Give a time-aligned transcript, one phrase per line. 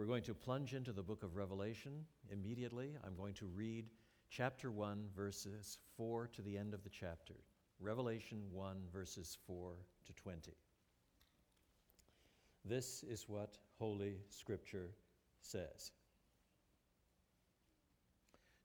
[0.00, 2.96] We're going to plunge into the book of Revelation immediately.
[3.06, 3.84] I'm going to read
[4.30, 7.34] chapter 1, verses 4 to the end of the chapter.
[7.80, 9.74] Revelation 1, verses 4
[10.06, 10.52] to 20.
[12.64, 14.88] This is what Holy Scripture
[15.42, 15.92] says.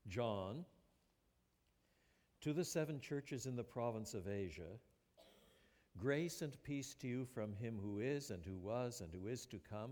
[0.07, 0.63] John,
[2.39, 4.79] to the seven churches in the province of Asia,
[5.97, 9.45] grace and peace to you from him who is, and who was, and who is
[9.47, 9.91] to come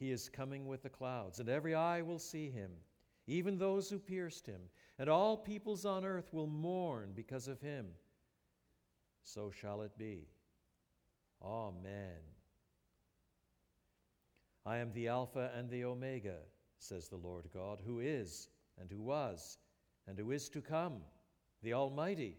[0.00, 2.70] he is coming with the clouds, and every eye will see him,
[3.26, 4.62] even those who pierced him,
[4.98, 7.86] and all peoples on earth will mourn because of him.
[9.22, 10.26] So shall it be.
[11.44, 12.18] Amen.
[14.64, 16.38] I am the Alpha and the Omega,
[16.78, 18.48] says the Lord God, who is,
[18.80, 19.58] and who was,
[20.06, 21.02] and who is to come,
[21.62, 22.38] the Almighty.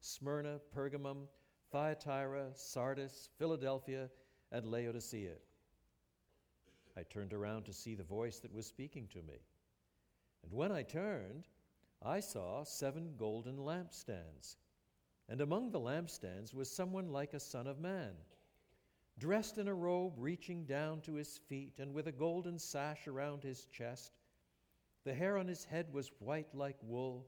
[0.00, 1.26] Smyrna, Pergamum,
[1.70, 4.08] Thyatira, Sardis, Philadelphia,
[4.52, 5.34] and Laodicea.
[6.96, 9.40] I turned around to see the voice that was speaking to me.
[10.42, 11.48] And when I turned,
[12.02, 14.56] I saw seven golden lampstands.
[15.28, 18.14] And among the lampstands was someone like a son of man,
[19.18, 23.42] dressed in a robe reaching down to his feet, and with a golden sash around
[23.42, 24.12] his chest
[25.08, 27.26] the hair on his head was white like wool,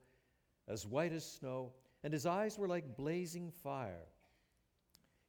[0.68, 1.72] as white as snow,
[2.02, 4.06] and his eyes were like blazing fire.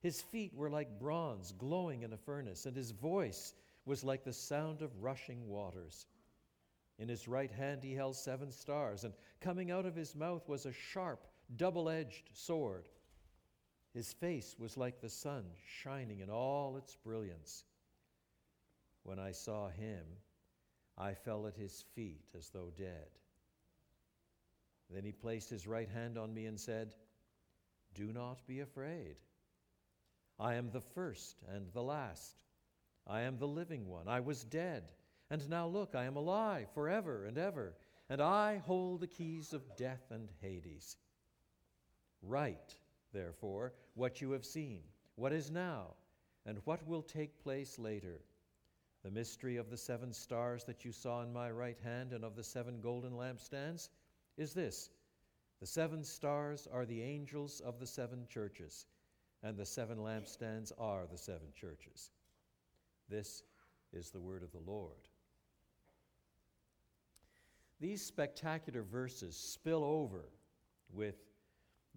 [0.01, 3.53] His feet were like bronze glowing in a furnace, and his voice
[3.85, 6.07] was like the sound of rushing waters.
[6.97, 10.65] In his right hand he held seven stars, and coming out of his mouth was
[10.65, 11.27] a sharp,
[11.57, 12.87] double edged sword.
[13.93, 15.43] His face was like the sun
[15.83, 17.65] shining in all its brilliance.
[19.03, 20.05] When I saw him,
[20.97, 23.09] I fell at his feet as though dead.
[24.93, 26.93] Then he placed his right hand on me and said,
[27.93, 29.15] Do not be afraid.
[30.39, 32.43] I am the first and the last.
[33.07, 34.07] I am the living one.
[34.07, 34.91] I was dead,
[35.29, 37.73] and now look, I am alive forever and ever,
[38.09, 40.97] and I hold the keys of death and Hades.
[42.21, 42.75] Write,
[43.13, 44.81] therefore, what you have seen,
[45.15, 45.95] what is now,
[46.45, 48.21] and what will take place later
[49.03, 52.35] the mystery of the seven stars that you saw in my right hand and of
[52.35, 53.89] the seven golden lampstands
[54.37, 54.89] is this
[55.59, 58.87] the seven stars are the angels of the seven churches,
[59.43, 62.11] and the seven lampstands are the seven churches.
[63.09, 63.43] This
[63.93, 65.07] is the word of the Lord.
[67.79, 70.25] These spectacular verses spill over
[70.93, 71.15] with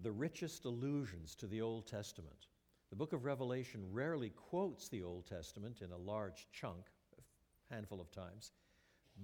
[0.03, 2.49] the richest allusions to the Old Testament.
[2.91, 6.85] The book of Revelation rarely quotes the Old Testament in a large chunk,
[7.19, 8.53] a handful of times,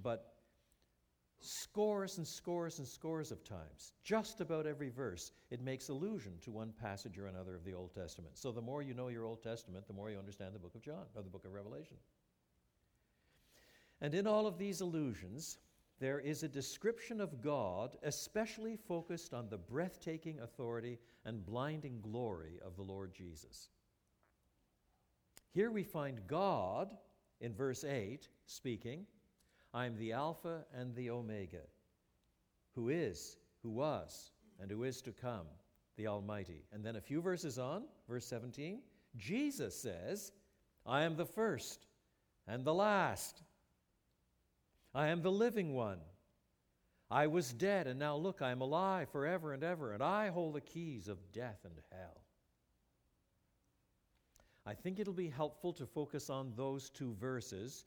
[0.03, 0.35] but
[1.41, 6.51] scores and scores and scores of times, just about every verse, it makes allusion to
[6.51, 8.37] one passage or another of the Old Testament.
[8.37, 10.83] So the more you know your Old Testament, the more you understand the book of
[10.83, 11.97] John, or the book of Revelation.
[14.01, 15.59] And in all of these allusions,
[15.99, 22.59] there is a description of God especially focused on the breathtaking authority and blinding glory
[22.65, 23.69] of the Lord Jesus.
[25.53, 26.97] Here we find God
[27.41, 29.07] in verse 8 speaking,
[29.73, 31.63] I am the Alpha and the Omega,
[32.75, 35.47] who is, who was, and who is to come,
[35.97, 36.65] the Almighty.
[36.73, 38.81] And then a few verses on, verse 17,
[39.17, 40.33] Jesus says,
[40.87, 41.87] I am the first
[42.47, 43.43] and the last
[44.95, 46.01] I am the living one.
[47.11, 50.55] I was dead, and now look, I am alive forever and ever, and I hold
[50.55, 52.21] the keys of death and hell.
[54.67, 57.87] I think it'll be helpful to focus on those two verses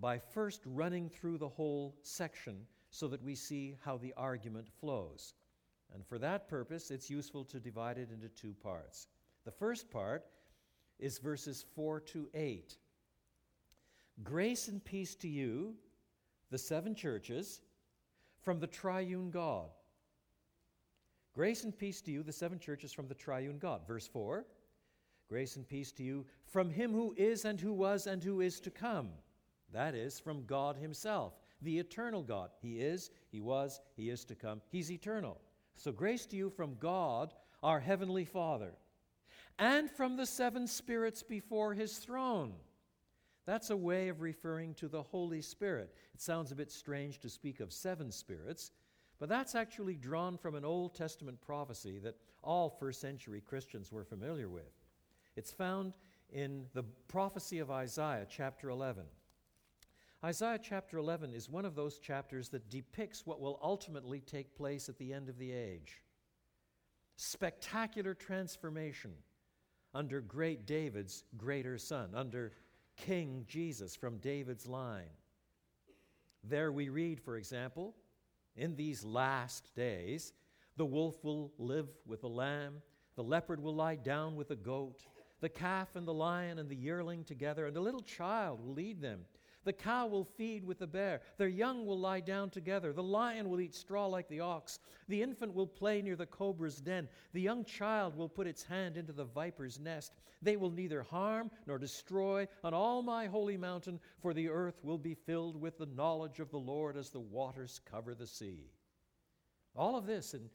[0.00, 5.34] by first running through the whole section so that we see how the argument flows.
[5.92, 9.06] And for that purpose, it's useful to divide it into two parts.
[9.44, 10.24] The first part
[10.98, 12.76] is verses 4 to 8.
[14.22, 15.74] Grace and peace to you,
[16.50, 17.60] the seven churches,
[18.42, 19.70] from the triune God.
[21.34, 23.86] Grace and peace to you, the seven churches from the triune God.
[23.86, 24.44] Verse 4
[25.28, 28.60] Grace and peace to you from him who is and who was and who is
[28.60, 29.08] to come.
[29.72, 32.50] That is, from God Himself, the eternal God.
[32.60, 34.60] He is, He was, He is to come.
[34.70, 35.40] He's eternal.
[35.76, 38.74] So, grace to you from God, our Heavenly Father,
[39.58, 42.52] and from the seven spirits before His throne.
[43.46, 45.94] That's a way of referring to the Holy Spirit.
[46.14, 48.70] It sounds a bit strange to speak of seven spirits,
[49.18, 54.04] but that's actually drawn from an Old Testament prophecy that all first century Christians were
[54.04, 54.72] familiar with.
[55.36, 55.92] It's found
[56.30, 59.04] in the prophecy of Isaiah, chapter 11.
[60.24, 64.88] Isaiah chapter 11 is one of those chapters that depicts what will ultimately take place
[64.88, 66.00] at the end of the age.
[67.16, 69.12] Spectacular transformation
[69.92, 72.52] under great David's greater son, under
[72.96, 75.10] King Jesus from David's line.
[76.42, 77.94] There we read, for example,
[78.56, 80.32] in these last days,
[80.78, 82.80] the wolf will live with the lamb,
[83.14, 85.04] the leopard will lie down with the goat,
[85.42, 89.02] the calf and the lion and the yearling together, and a little child will lead
[89.02, 89.26] them.
[89.64, 91.22] The cow will feed with the bear.
[91.38, 92.92] Their young will lie down together.
[92.92, 94.78] The lion will eat straw like the ox.
[95.08, 97.08] The infant will play near the cobra's den.
[97.32, 100.12] The young child will put its hand into the viper's nest.
[100.42, 104.98] They will neither harm nor destroy on all my holy mountain, for the earth will
[104.98, 108.70] be filled with the knowledge of the Lord as the waters cover the sea.
[109.74, 110.50] All of this in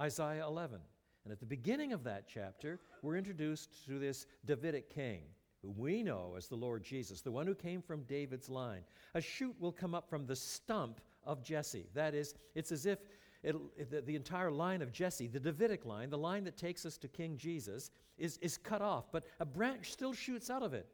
[0.00, 0.80] Isaiah 11.
[1.24, 5.22] And at the beginning of that chapter, we're introduced to this Davidic king
[5.66, 8.82] who we know as the Lord Jesus, the one who came from David's line.
[9.14, 11.86] A shoot will come up from the stump of Jesse.
[11.94, 12.98] That is, it's as if
[13.42, 16.96] it, the, the, entire line of Jesse, the Davidic line, the line that takes us
[16.98, 20.86] to King Jesus, is, is cut off, but a branch still shoots out of it.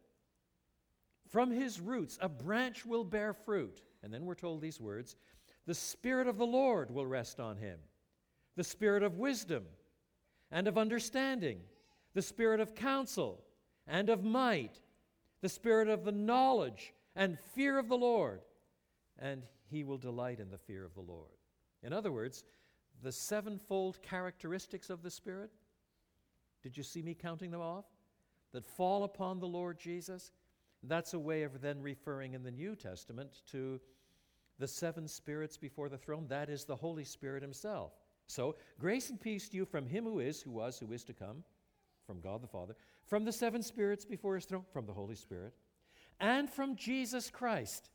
[1.29, 3.83] From his roots, a branch will bear fruit.
[4.03, 5.17] And then we're told these words
[5.67, 7.79] The Spirit of the Lord will rest on him,
[8.57, 9.65] the Spirit of wisdom
[10.51, 11.61] and of understanding,
[12.15, 13.43] the Spirit of counsel
[13.87, 14.81] and of might,
[15.41, 18.41] the spirit of the knowledge and fear of the Lord,
[19.19, 21.31] and he will delight in the fear of the Lord.
[21.83, 22.45] In other words,
[23.03, 25.51] the sevenfold characteristics of the Spirit,
[26.63, 27.87] did you see me counting them off?
[28.53, 30.31] That fall upon the Lord Jesus?
[30.83, 33.81] That's a way of then referring in the New Testament to
[34.59, 36.27] the seven spirits before the throne.
[36.29, 37.93] That is the Holy Spirit Himself.
[38.27, 41.13] So, grace and peace to you from Him who is, who was, who is to
[41.13, 41.43] come,
[42.07, 42.77] from God the Father,
[43.13, 45.53] from the seven spirits before his throne, from the Holy Spirit,
[46.19, 47.91] and from Jesus Christ.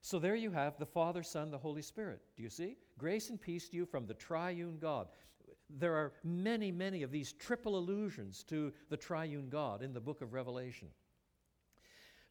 [0.00, 2.20] So there you have the Father, Son, the Holy Spirit.
[2.36, 2.76] Do you see?
[2.98, 5.06] Grace and peace to you from the triune God.
[5.78, 10.22] There are many, many of these triple allusions to the triune God in the book
[10.22, 10.88] of Revelation.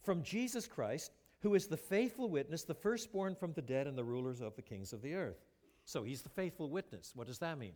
[0.03, 4.03] From Jesus Christ, who is the faithful witness, the firstborn from the dead, and the
[4.03, 5.45] rulers of the kings of the earth.
[5.85, 7.13] So he's the faithful witness.
[7.15, 7.75] What does that mean?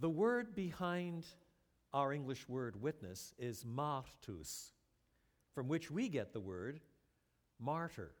[0.00, 1.26] The word behind
[1.92, 4.72] our English word witness is martus,
[5.54, 6.80] from which we get the word
[7.58, 8.12] martyr.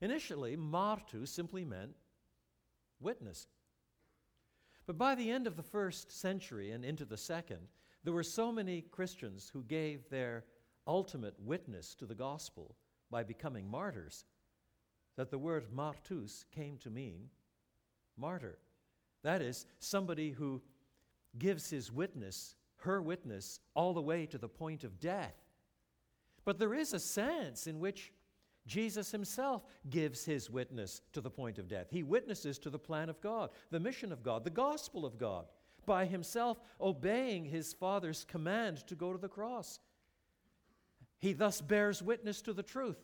[0.00, 1.94] Initially, martus simply meant
[3.00, 3.46] witness.
[4.86, 7.68] But by the end of the first century and into the second,
[8.02, 10.44] there were so many Christians who gave their
[10.86, 12.76] ultimate witness to the gospel
[13.10, 14.24] by becoming martyrs
[15.16, 17.28] that the word martus came to mean
[18.16, 18.58] martyr.
[19.22, 20.62] That is, somebody who
[21.38, 25.34] gives his witness, her witness, all the way to the point of death.
[26.44, 28.12] But there is a sense in which
[28.66, 31.86] Jesus himself gives his witness to the point of death.
[31.90, 35.46] He witnesses to the plan of God, the mission of God, the gospel of God,
[35.86, 39.80] by himself obeying his Father's command to go to the cross.
[41.18, 42.98] He thus bears witness to the truth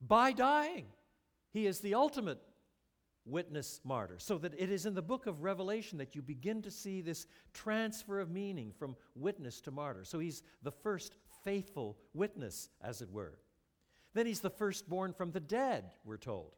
[0.00, 0.86] by dying.
[1.52, 2.40] He is the ultimate
[3.30, 4.16] witness martyr.
[4.18, 7.26] So that it is in the book of Revelation that you begin to see this
[7.52, 10.04] transfer of meaning from witness to martyr.
[10.04, 13.38] So he's the first faithful witness, as it were.
[14.14, 16.52] Then he's the firstborn from the dead, we're told.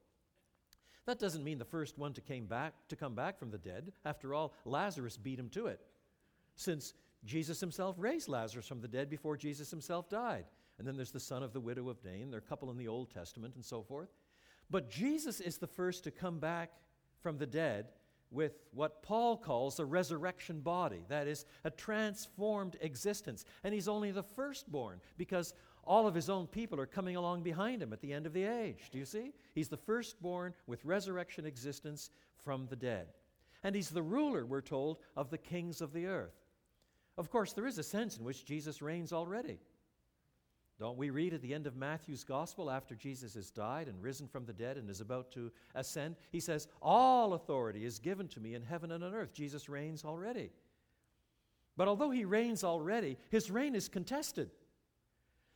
[1.07, 3.93] That doesn't mean the first one to came back to come back from the dead.
[4.05, 5.81] After all, Lazarus beat him to it.
[6.55, 10.45] Since Jesus himself raised Lazarus from the dead before Jesus himself died.
[10.79, 12.31] And then there's the son of the widow of Nain.
[12.31, 14.09] There are a couple in the Old Testament and so forth.
[14.73, 16.73] But Jesus is the first to come back
[17.21, 17.91] from the dead
[18.31, 23.45] with what Paul calls a resurrection body, that is, a transformed existence.
[23.63, 25.53] And he's only the firstborn because
[25.85, 28.45] all of his own people are coming along behind him at the end of the
[28.45, 28.89] age.
[28.91, 29.35] Do you see?
[29.55, 32.09] He's the firstborn with resurrection existence
[32.43, 33.09] from the dead.
[33.63, 36.35] And he's the ruler, we're told, of the kings of the earth.
[37.19, 39.59] Of course, there is a sense in which Jesus reigns already.
[40.79, 44.27] Don't we read at the end of Matthew's gospel after Jesus has died and risen
[44.27, 46.17] from the dead and is about to ascend?
[46.31, 49.33] He says, All authority is given to me in heaven and on earth.
[49.33, 50.51] Jesus reigns already.
[51.77, 54.51] But although he reigns already, his reign is contested.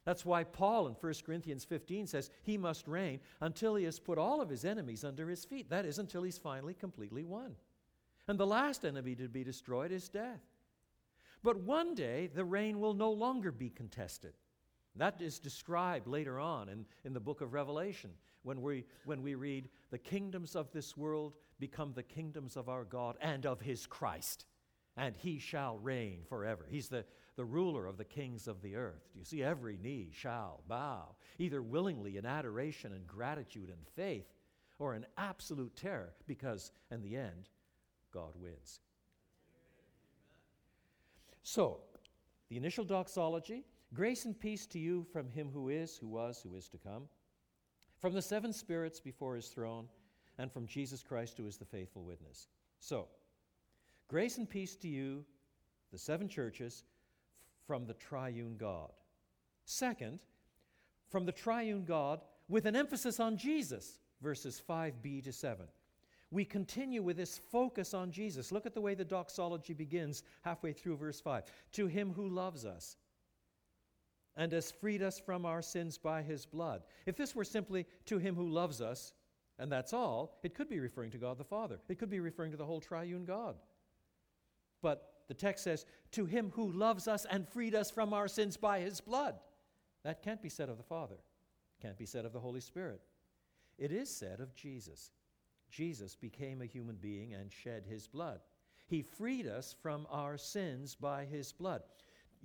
[0.05, 4.19] That's why Paul in 1 Corinthians 15 says he must reign until he has put
[4.19, 5.69] all of his enemies under his feet.
[5.69, 7.57] That is, until he's finally completely won.
[8.29, 10.41] And the last enemy to be destroyed is death.
[11.43, 14.33] But one day, the reign will no longer be contested.
[14.99, 18.11] That is described later on in, in the book of Revelation
[18.43, 22.85] when we, when we read, The kingdoms of this world become the kingdoms of our
[22.85, 24.47] God and of his Christ,
[24.97, 26.67] and he shall reign forever.
[26.69, 27.05] He's the,
[27.37, 29.09] the ruler of the kings of the earth.
[29.13, 29.43] Do you see?
[29.43, 34.27] Every knee shall bow, either willingly in adoration and gratitude and faith,
[34.79, 37.49] or in absolute terror, because in the end,
[38.13, 38.81] God wins.
[41.43, 41.81] So,
[42.49, 43.65] the initial doxology
[43.97, 47.05] Grace and peace to you from him who is, who was, who is to come,
[47.99, 49.89] from the seven spirits before his throne,
[50.37, 52.49] and from Jesus Christ, who is the faithful witness.
[52.79, 53.09] So,
[54.07, 55.25] grace and peace to you,
[55.93, 56.85] the seven churches,
[57.67, 58.93] from the triune God.
[59.65, 60.19] Second,
[61.09, 65.65] from the triune God with an emphasis on Jesus, verses 5b to 7.
[66.31, 68.53] We continue with this focus on Jesus.
[68.53, 71.45] Look at the way the doxology begins halfway through verse 5.
[71.73, 72.97] To him who loves us
[74.37, 76.83] and has freed us from our sins by his blood.
[77.07, 79.13] If this were simply to him who loves us,
[79.59, 81.79] and that's all, it could be referring to God the Father.
[81.89, 83.57] It could be referring to the whole triune God.
[84.83, 88.57] But the text says, to him who loves us and freed us from our sins
[88.57, 89.37] by his blood.
[90.05, 91.17] That can't be said of the Father,
[91.81, 93.01] can't be said of the Holy Spirit.
[93.79, 95.11] It is said of Jesus.
[95.71, 98.41] Jesus became a human being and shed his blood.
[98.87, 101.83] He freed us from our sins by his blood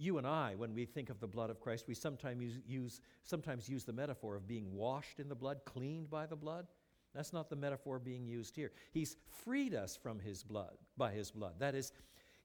[0.01, 3.69] you and I, when we think of the blood of Christ, we sometimes use, sometimes
[3.69, 6.65] use the metaphor of being washed in the blood, cleaned by the blood.
[7.13, 8.71] That's not the metaphor being used here.
[8.91, 11.53] He's freed us from his blood, by his blood.
[11.59, 11.91] That is,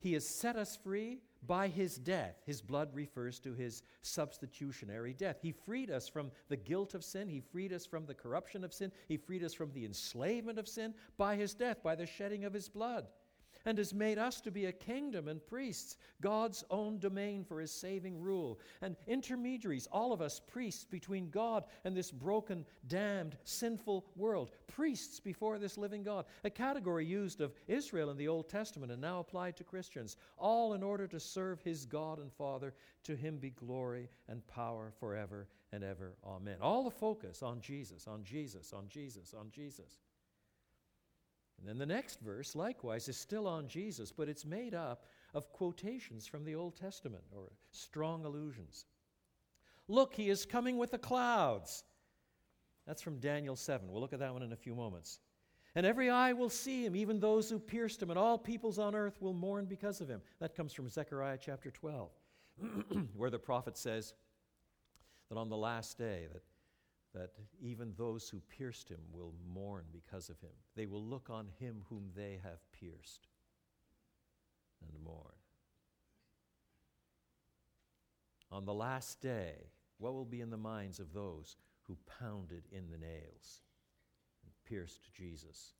[0.00, 2.36] he has set us free by his death.
[2.44, 5.38] His blood refers to his substitutionary death.
[5.40, 7.28] He freed us from the guilt of sin.
[7.28, 8.92] He freed us from the corruption of sin.
[9.08, 12.52] He freed us from the enslavement of sin by his death, by the shedding of
[12.52, 13.06] his blood
[13.66, 17.72] and has made us to be a kingdom and priests, God's own domain for his
[17.72, 24.06] saving rule, and intermediaries, all of us priests between God and this broken, damned, sinful
[24.16, 28.92] world, priests before this living God, a category used of Israel in the Old Testament
[28.92, 32.72] and now applied to Christians, all in order to serve his God and Father.
[33.04, 36.14] To him be glory and power forever and ever.
[36.24, 36.56] Amen.
[36.60, 39.98] All the focus on Jesus, on Jesus, on Jesus, on Jesus.
[41.58, 45.52] And then the next verse, likewise, is still on Jesus, but it's made up of
[45.52, 48.86] quotations from the Old Testament or strong allusions.
[49.88, 51.84] Look, he is coming with the clouds.
[52.86, 53.88] That's from Daniel 7.
[53.90, 55.20] We'll look at that one in a few moments.
[55.74, 58.94] And every eye will see him, even those who pierced him, and all peoples on
[58.94, 60.22] earth will mourn because of him.
[60.40, 62.10] That comes from Zechariah chapter 12,
[63.16, 64.14] where the prophet says
[65.28, 66.42] that on the last day that
[67.16, 67.30] that
[67.62, 70.50] even those who pierced him will mourn because of him.
[70.76, 73.26] They will look on him whom they have pierced
[74.82, 75.32] and mourn.
[78.52, 79.54] On the last day,
[79.98, 83.62] what will be in the minds of those who pounded in the nails
[84.44, 85.72] and pierced Jesus?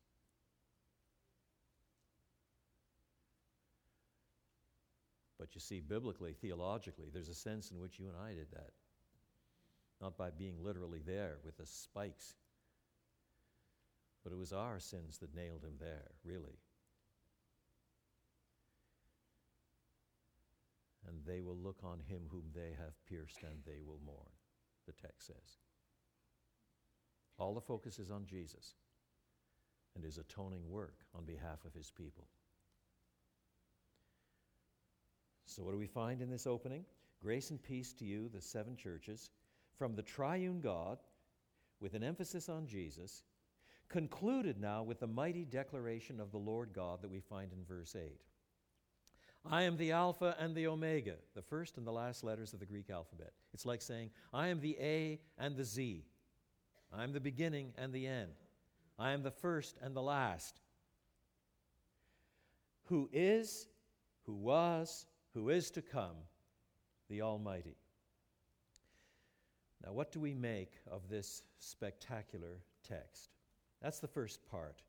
[5.38, 8.70] But you see, biblically, theologically, there's a sense in which you and I did that
[10.00, 12.34] not by being literally there with the spikes,
[14.22, 16.58] but it was our sins that nailed him there, really.
[21.06, 24.32] And they will look on him whom they have pierced, and they will mourn,
[24.86, 25.58] the text says.
[27.38, 28.74] All the focus is on Jesus
[29.94, 32.26] and his atoning work on behalf of his people.
[35.46, 36.84] So, what do we find in this opening?
[37.22, 39.30] Grace and peace to you, the seven churches
[39.78, 40.98] from the triune God,
[41.80, 43.22] with an emphasis on Jesus,
[43.88, 47.94] concluded now with the mighty declaration of the Lord God that we find in verse
[47.94, 48.20] 8.
[49.50, 52.66] I am the Alpha and the Omega, the first and the last letters of the
[52.66, 53.32] Greek alphabet.
[53.54, 56.04] It's like saying, I am the A and the Z.
[56.92, 58.32] I am the beginning and the end.
[58.98, 60.60] I am the first and the last.
[62.84, 63.68] Who is,
[64.24, 66.16] who was, who is to come,
[67.08, 67.76] the Almighty.
[69.86, 73.30] Now, what do we make of this spectacular text?
[73.80, 74.82] That's the first part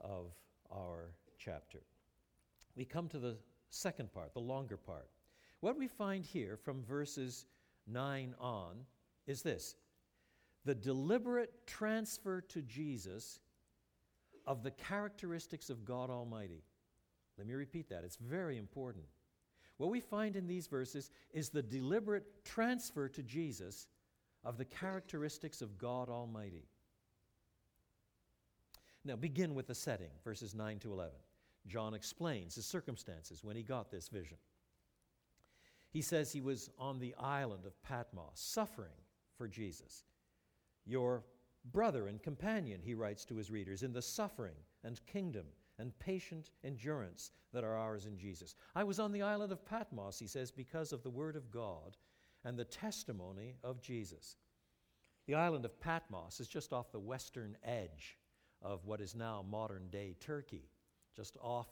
[0.00, 0.32] of
[0.74, 1.78] our chapter.
[2.74, 3.36] We come to the
[3.70, 5.08] second part, the longer part.
[5.60, 7.46] What we find here from verses
[7.86, 8.78] 9 on
[9.28, 9.76] is this
[10.64, 13.38] the deliberate transfer to Jesus
[14.44, 16.64] of the characteristics of God Almighty.
[17.38, 19.04] Let me repeat that, it's very important.
[19.76, 23.86] What we find in these verses is the deliberate transfer to Jesus
[24.44, 26.68] of the characteristics of God Almighty.
[29.04, 31.12] Now, begin with the setting, verses 9 to 11.
[31.66, 34.36] John explains his circumstances when he got this vision.
[35.90, 38.90] He says he was on the island of Patmos, suffering
[39.36, 40.04] for Jesus.
[40.86, 41.24] Your
[41.72, 45.46] brother and companion, he writes to his readers, in the suffering and kingdom
[45.78, 48.54] and patient endurance that are ours in Jesus.
[48.74, 51.96] I was on the island of Patmos, he says, because of the word of God
[52.44, 54.36] and the testimony of Jesus.
[55.26, 58.18] The island of Patmos is just off the western edge
[58.60, 60.68] of what is now modern day Turkey,
[61.14, 61.68] just off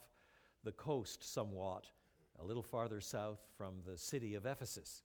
[0.64, 1.86] the coast somewhat,
[2.40, 5.02] a little farther south from the city of Ephesus.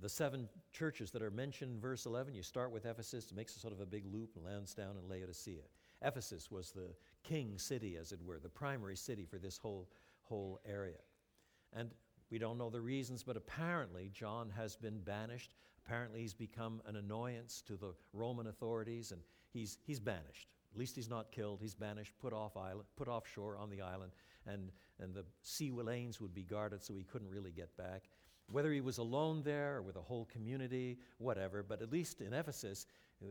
[0.00, 3.58] The seven churches that are mentioned in verse 11, you start with Ephesus, makes a
[3.58, 5.62] sort of a big loop, and lands down in Laodicea.
[6.02, 9.88] Ephesus was the king city, as it were, the primary city for this whole,
[10.22, 10.96] whole area.
[11.74, 11.90] And
[12.30, 15.54] we don't know the reasons, but apparently John has been banished.
[15.84, 19.20] Apparently he's become an annoyance to the Roman authorities, and
[19.52, 20.48] he's, he's banished.
[20.72, 21.58] At least he's not killed.
[21.60, 24.12] He's banished, put off island, put offshore on the island,
[24.46, 24.70] and,
[25.00, 28.04] and the sea lanes would be guarded, so he couldn't really get back.
[28.52, 32.32] Whether he was alone there or with a whole community, whatever, but at least in
[32.32, 32.86] Ephesus,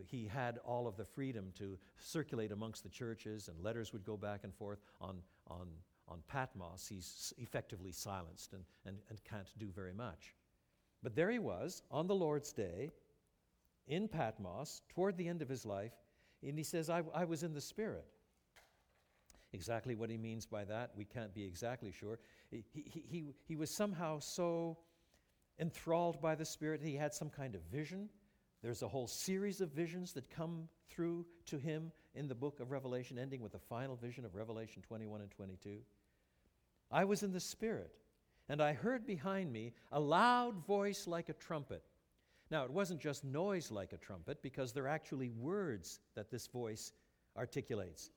[0.06, 4.15] he had all of the freedom to circulate amongst the churches, and letters would go
[4.15, 4.79] back and forth.
[5.01, 5.68] On, on,
[6.10, 10.36] on Patmos, he's effectively silenced and, and, and can't do very much.
[11.01, 12.92] But there he was on the Lord's day
[13.88, 15.94] in Patmos toward the end of his life,
[16.44, 18.06] and he says, I, I was in the Spirit.
[19.54, 22.20] Exactly what he means by that, we can't be exactly sure.
[22.51, 24.78] He, he, he, he was somehow so
[25.60, 28.10] enthralled by the Spirit, that he had some kind of vision.
[28.62, 32.72] There's a whole series of visions that come through to him in the book of
[32.72, 35.80] Revelation, ending with the final vision of Revelation 21 and 22.
[36.91, 37.91] I was in the Spirit,
[38.47, 41.84] and I heard behind me a loud voice like a trumpet.
[42.52, 46.47] Now, it wasn't just noise like a trumpet, because there are actually words that this
[46.47, 46.93] voice
[47.38, 48.10] articulates.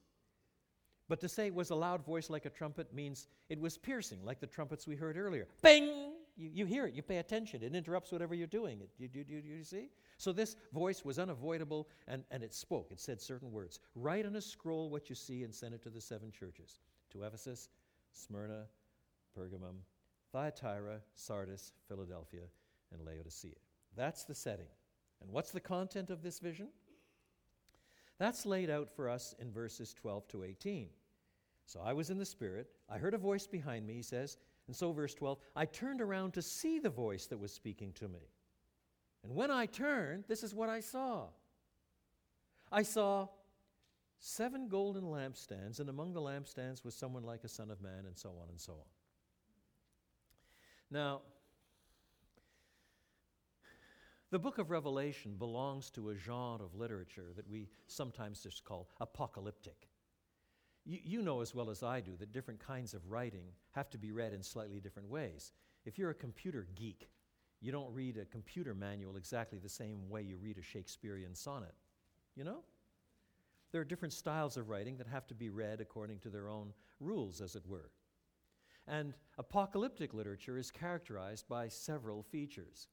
[1.09, 4.25] But to say it was a loud voice like a trumpet means it was piercing,
[4.25, 5.47] like the trumpets we heard earlier.
[5.63, 6.13] Bing!
[6.35, 7.63] You, you hear it, you pay attention.
[7.63, 8.81] It interrupts whatever you're doing.
[8.81, 9.91] It, you, you, you, you see?
[10.17, 12.91] So this voice was unavoidable, and, and it spoke.
[12.91, 13.81] It said certain words.
[13.95, 16.81] Write on a scroll what you see and send it to the seven churches
[17.11, 17.69] to Ephesus,
[18.13, 18.65] Smyrna,
[19.37, 19.81] Pergamum,
[20.33, 22.45] Thyatira, Sardis, Philadelphia,
[22.93, 23.57] and Laodicea.
[23.97, 24.69] That's the setting.
[25.21, 26.69] And what's the content of this vision?
[28.19, 30.89] That's laid out for us in verses 12 to 18.
[31.67, 32.69] So I was in the Spirit.
[32.89, 34.37] I heard a voice behind me, he says.
[34.67, 38.09] And so, verse 12, I turned around to see the voice that was speaking to
[38.09, 38.31] me.
[39.25, 41.29] And when I turned, this is what I saw
[42.73, 43.29] I saw
[44.23, 48.17] seven golden lampstands, and among the lampstands was someone like a son of man, and
[48.17, 48.87] so on and so on.
[50.91, 51.23] Now,
[54.31, 58.89] the book of Revelation belongs to a genre of literature that we sometimes just call
[59.01, 59.89] apocalyptic.
[60.85, 63.99] You, you, know as well as I do that different kinds of writing have to
[63.99, 65.53] be read in slightly different ways.
[65.85, 67.09] If you're a computer geek,
[67.61, 71.75] you don't read a computer manual exactly the same way you read a Shakespearean sonnet.
[72.37, 72.61] You know?
[73.73, 76.73] There are different styles of writing that have to be read according to their own
[77.01, 77.91] rules, as it were.
[78.87, 82.89] And apocalyptic literature is characterized by several features.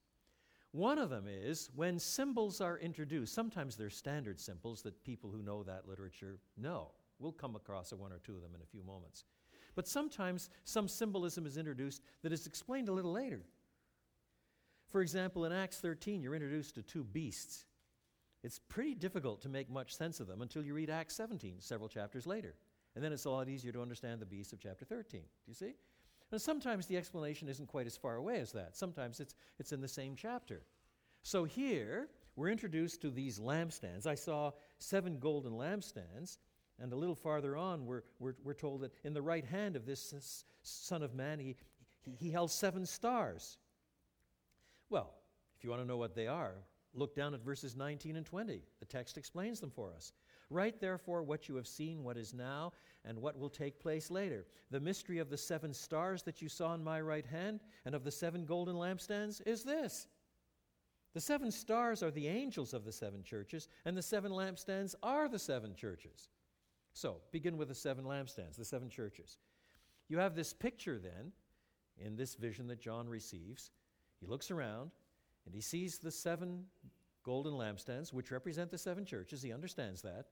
[0.72, 5.42] One of them is when symbols are introduced, sometimes they're standard symbols that people who
[5.42, 6.92] know that literature know.
[7.18, 9.24] We'll come across a one or two of them in a few moments.
[9.74, 13.42] But sometimes some symbolism is introduced that is explained a little later.
[14.88, 17.64] For example, in Acts 13, you're introduced to two beasts.
[18.42, 21.88] It's pretty difficult to make much sense of them until you read Acts 17, several
[21.88, 22.54] chapters later.
[22.94, 25.20] And then it's a lot easier to understand the beasts of chapter 13.
[25.20, 25.74] Do you see?
[26.32, 28.76] And sometimes the explanation isn't quite as far away as that.
[28.76, 30.62] Sometimes it's, it's in the same chapter.
[31.22, 34.06] So here, we're introduced to these lampstands.
[34.06, 36.38] I saw seven golden lampstands,
[36.78, 39.84] and a little farther on, we're, we're, we're told that in the right hand of
[39.84, 41.56] this Son of Man, he,
[42.00, 43.58] he, he held seven stars.
[44.88, 45.12] Well,
[45.58, 46.54] if you want to know what they are,
[46.94, 48.62] look down at verses 19 and 20.
[48.78, 50.12] The text explains them for us.
[50.50, 52.72] Write therefore what you have seen, what is now,
[53.04, 54.46] and what will take place later.
[54.70, 58.02] The mystery of the seven stars that you saw in my right hand and of
[58.02, 60.08] the seven golden lampstands is this.
[61.14, 65.28] The seven stars are the angels of the seven churches, and the seven lampstands are
[65.28, 66.28] the seven churches.
[66.92, 69.38] So, begin with the seven lampstands, the seven churches.
[70.08, 71.32] You have this picture then
[71.98, 73.70] in this vision that John receives.
[74.20, 74.90] He looks around
[75.50, 76.66] And he sees the seven
[77.24, 79.42] golden lampstands, which represent the seven churches.
[79.42, 80.26] He understands that.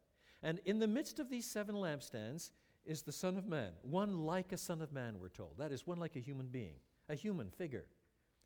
[0.44, 2.52] And in the midst of these seven lampstands
[2.86, 5.58] is the Son of Man, one like a Son of Man, we're told.
[5.58, 6.76] That is, one like a human being,
[7.08, 7.86] a human figure,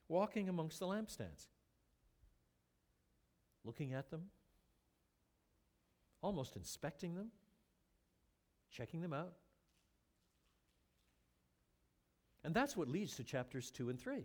[0.09, 1.49] walking amongst the lampstands,
[3.67, 4.23] looking at them,
[6.23, 7.33] almost inspecting them,
[8.71, 9.35] checking them out.
[12.45, 14.25] And that's what leads to chapters 2 and 3.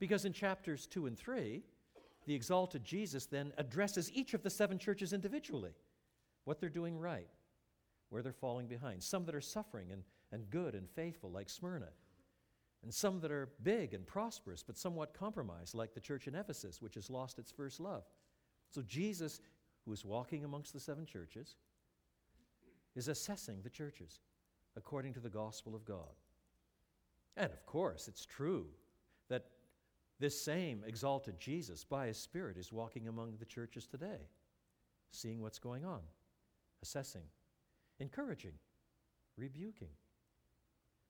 [0.00, 1.62] Because in chapters 2 and 3,
[2.26, 5.72] the exalted Jesus then addresses each of the seven churches individually
[6.44, 7.28] what they're doing right,
[8.08, 9.02] where they're falling behind.
[9.02, 11.90] Some that are suffering and, and good and faithful, like Smyrna,
[12.82, 16.80] and some that are big and prosperous, but somewhat compromised, like the church in Ephesus,
[16.80, 18.04] which has lost its first love.
[18.70, 19.40] So Jesus,
[19.84, 21.56] who is walking amongst the seven churches,
[22.96, 24.20] is assessing the churches
[24.76, 26.14] according to the gospel of God.
[27.36, 28.66] And of course, it's true
[30.20, 34.28] this same exalted Jesus, by his Spirit, is walking among the churches today,
[35.10, 36.00] seeing what's going on,
[36.82, 37.24] assessing,
[37.98, 38.52] encouraging,
[39.36, 39.88] rebuking,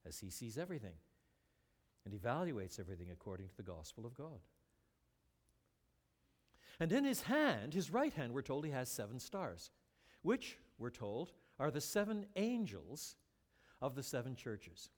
[0.06, 0.94] as he sees everything
[2.06, 4.40] and evaluates everything according to the gospel of God.
[6.78, 9.70] And in his hand, his right hand, we're told he has seven stars,
[10.22, 13.16] which, we're told, are the seven angels
[13.82, 14.88] of the seven churches.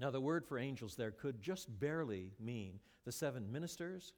[0.00, 4.14] Now, the word for angels there could just barely mean the seven ministers,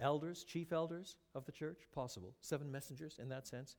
[0.00, 3.76] elders, chief elders of the church, possible, seven messengers in that sense.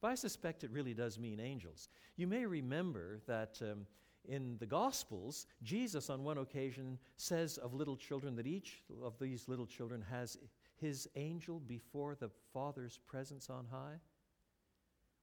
[0.00, 1.88] But I suspect it really does mean angels.
[2.16, 3.84] You may remember that um,
[4.28, 9.48] in the Gospels, Jesus on one occasion says of little children that each of these
[9.48, 10.38] little children has
[10.76, 13.96] his angel before the Father's presence on high.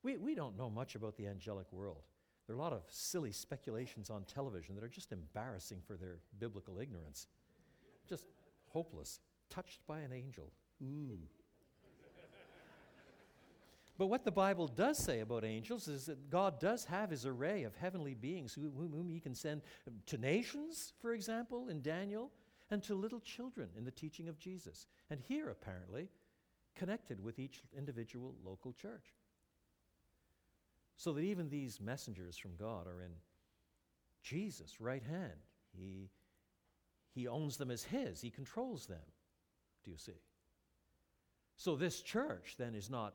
[0.03, 2.03] We, we don't know much about the angelic world.
[2.47, 6.17] There are a lot of silly speculations on television that are just embarrassing for their
[6.39, 7.27] biblical ignorance.
[8.07, 8.25] Just
[8.67, 9.19] hopeless.
[9.49, 10.51] Touched by an angel.
[10.83, 11.17] Ooh.
[13.97, 17.63] But what the Bible does say about angels is that God does have his array
[17.63, 19.61] of heavenly beings whom, whom he can send
[20.07, 22.31] to nations, for example, in Daniel,
[22.69, 24.87] and to little children in the teaching of Jesus.
[25.09, 26.09] And here, apparently,
[26.75, 29.13] connected with each individual local church.
[30.97, 33.11] So that even these messengers from God are in
[34.23, 35.39] Jesus' right hand.
[35.77, 36.09] He,
[37.13, 38.97] he owns them as His, He controls them.
[39.83, 40.19] Do you see?
[41.57, 43.13] So this church then is not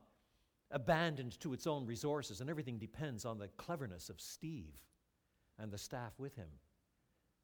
[0.71, 4.81] abandoned to its own resources, and everything depends on the cleverness of Steve
[5.59, 6.47] and the staff with him.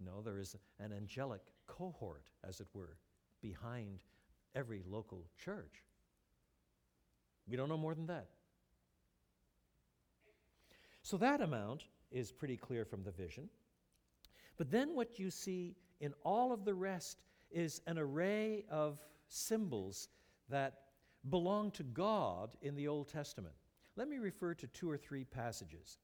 [0.04, 2.98] No, there is an angelic cohort, as it were,
[3.42, 4.00] behind
[4.56, 5.84] every local church.
[7.48, 8.30] We don't know more than that.
[11.08, 13.48] So that amount is pretty clear from the vision.
[14.58, 20.10] But then what you see in all of the rest is an array of symbols
[20.50, 20.82] that
[21.30, 23.56] belong to God in the Old Testament.
[23.96, 26.00] Let me refer to two or three passages.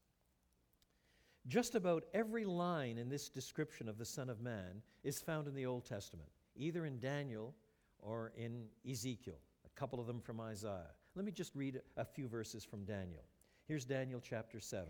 [1.48, 5.54] Just about every line in this description of the Son of Man is found in
[5.54, 7.54] the Old Testament, either in Daniel
[7.98, 10.94] or in Ezekiel, a couple of them from Isaiah.
[11.14, 13.24] Let me just read a few verses from Daniel.
[13.66, 14.88] Here's Daniel chapter 7,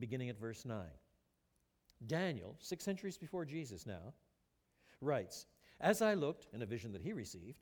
[0.00, 0.86] beginning at verse 9.
[2.06, 4.12] Daniel, six centuries before Jesus now,
[5.00, 5.46] writes
[5.80, 7.60] As I looked, in a vision that he received,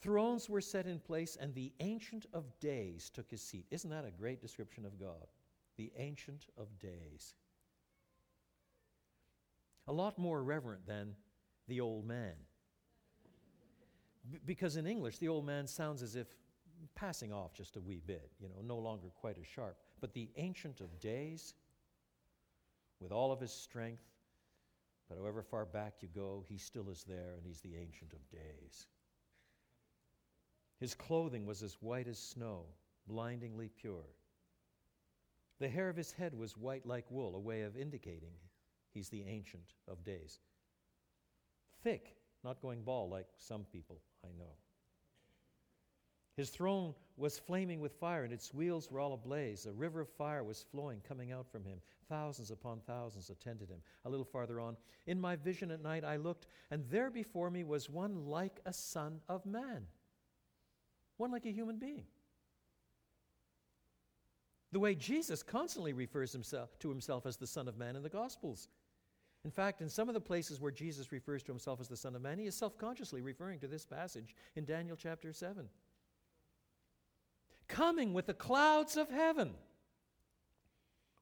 [0.00, 3.66] thrones were set in place, and the Ancient of Days took his seat.
[3.70, 5.26] Isn't that a great description of God?
[5.76, 7.34] The Ancient of Days.
[9.86, 11.14] A lot more reverent than
[11.68, 12.34] the old man.
[14.32, 16.26] B- because in English, the old man sounds as if
[16.94, 19.76] passing off just a wee bit, you know, no longer quite as sharp.
[20.00, 21.54] But the Ancient of Days,
[23.00, 24.04] with all of his strength,
[25.08, 28.28] but however far back you go, he still is there, and he's the Ancient of
[28.30, 28.86] Days.
[30.78, 32.64] His clothing was as white as snow,
[33.06, 34.04] blindingly pure.
[35.58, 38.34] The hair of his head was white like wool, a way of indicating
[38.92, 40.40] he's the Ancient of Days.
[41.82, 44.52] Thick, not going bald like some people I know.
[46.36, 49.64] His throne was flaming with fire, and its wheels were all ablaze.
[49.64, 51.80] A river of fire was flowing, coming out from him.
[52.10, 53.80] Thousands upon thousands attended him.
[54.04, 57.64] A little farther on, in my vision at night, I looked, and there before me
[57.64, 59.86] was one like a son of man,
[61.16, 62.04] one like a human being.
[64.72, 68.10] The way Jesus constantly refers himself to himself as the Son of Man in the
[68.10, 68.68] Gospels.
[69.42, 72.14] In fact, in some of the places where Jesus refers to himself as the Son
[72.14, 75.66] of Man, he is self consciously referring to this passage in Daniel chapter 7
[77.68, 79.54] coming with the clouds of heaven.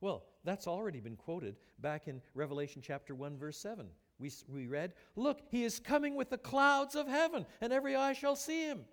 [0.00, 3.86] Well, that's already been quoted back in Revelation chapter 1, verse 7,
[4.18, 8.12] We, we read, Look, he is coming with the clouds of heaven, and every eye
[8.12, 8.84] shall see him.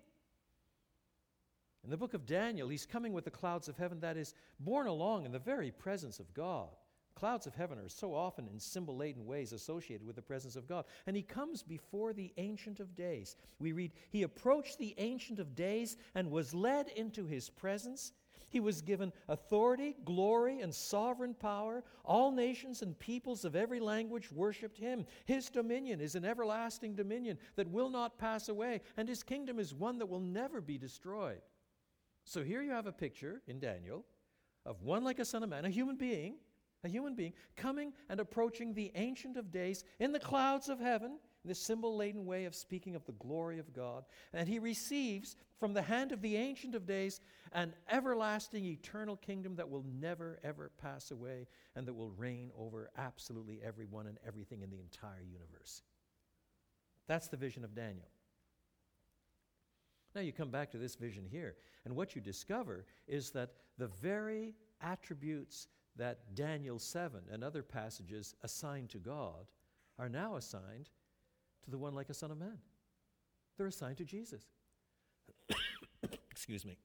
[1.84, 4.86] In the book of Daniel, he's coming with the clouds of heaven, that is, borne
[4.86, 6.68] along in the very presence of God.
[7.14, 10.66] Clouds of heaven are so often in symbol laden ways associated with the presence of
[10.66, 10.84] God.
[11.06, 13.36] And he comes before the Ancient of Days.
[13.58, 18.12] We read, He approached the Ancient of Days and was led into his presence.
[18.48, 21.84] He was given authority, glory, and sovereign power.
[22.04, 25.06] All nations and peoples of every language worshiped him.
[25.24, 29.72] His dominion is an everlasting dominion that will not pass away, and his kingdom is
[29.72, 31.40] one that will never be destroyed.
[32.24, 34.04] So here you have a picture in Daniel
[34.66, 36.36] of one like a son of man, a human being,
[36.84, 41.18] a human being, coming and approaching the Ancient of Days in the clouds of heaven,
[41.44, 44.04] this symbol laden way of speaking of the glory of God.
[44.32, 47.20] And he receives from the hand of the Ancient of Days
[47.52, 52.90] an everlasting, eternal kingdom that will never, ever pass away and that will reign over
[52.96, 55.82] absolutely everyone and everything in the entire universe.
[57.06, 58.08] That's the vision of Daniel.
[60.14, 63.88] Now you come back to this vision here, and what you discover is that the
[63.88, 69.46] very attributes that Daniel 7 and other passages assigned to God
[69.98, 70.88] are now assigned
[71.64, 72.58] to the one like a son of man.
[73.56, 74.46] They're assigned to Jesus.
[76.30, 76.76] Excuse me.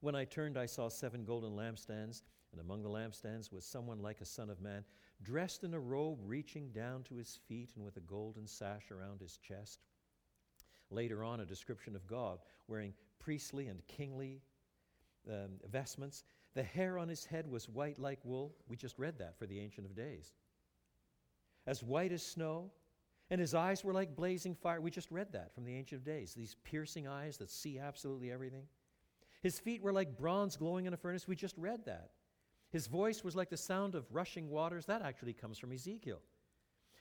[0.00, 2.22] When I turned, I saw seven golden lampstands,
[2.52, 4.84] and among the lampstands was someone like a son of man,
[5.22, 9.20] dressed in a robe reaching down to his feet and with a golden sash around
[9.20, 9.80] his chest.
[10.90, 14.42] Later on, a description of God wearing priestly and kingly
[15.28, 16.24] um, vestments.
[16.54, 18.54] The hair on his head was white like wool.
[18.68, 20.32] We just read that for the Ancient of Days.
[21.66, 22.70] As white as snow,
[23.30, 24.80] and his eyes were like blazing fire.
[24.80, 26.34] We just read that from the Ancient of Days.
[26.34, 28.64] These piercing eyes that see absolutely everything.
[29.42, 31.26] His feet were like bronze glowing in a furnace.
[31.26, 32.10] We just read that.
[32.70, 34.86] His voice was like the sound of rushing waters.
[34.86, 36.20] That actually comes from Ezekiel.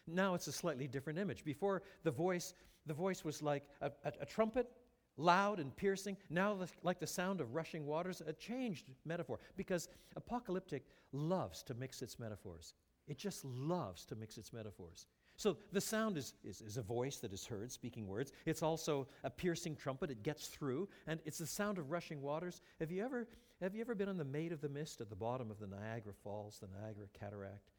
[0.08, 1.44] Now it's a slightly different image.
[1.44, 2.54] Before the voice,
[2.86, 4.70] the voice was like a, a, a trumpet,
[5.18, 6.18] loud and piercing.
[6.30, 9.40] Now, like the sound of rushing waters, a changed metaphor.
[9.56, 12.74] Because apocalyptic loves to mix its metaphors.
[13.08, 15.08] It just loves to mix its metaphors.
[15.36, 18.32] So the sound is, is, is, a voice that is heard speaking words.
[18.46, 20.12] It's also a piercing trumpet.
[20.12, 22.62] It gets through, and it's the sound of rushing waters.
[22.80, 23.28] Have you ever,
[23.60, 25.68] have you ever been on the Maid of the Mist at the bottom of the
[25.68, 27.72] Niagara Falls, the Niagara Cataract?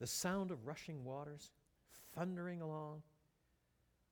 [0.00, 1.52] The sound of rushing waters,
[2.14, 3.02] thundering along,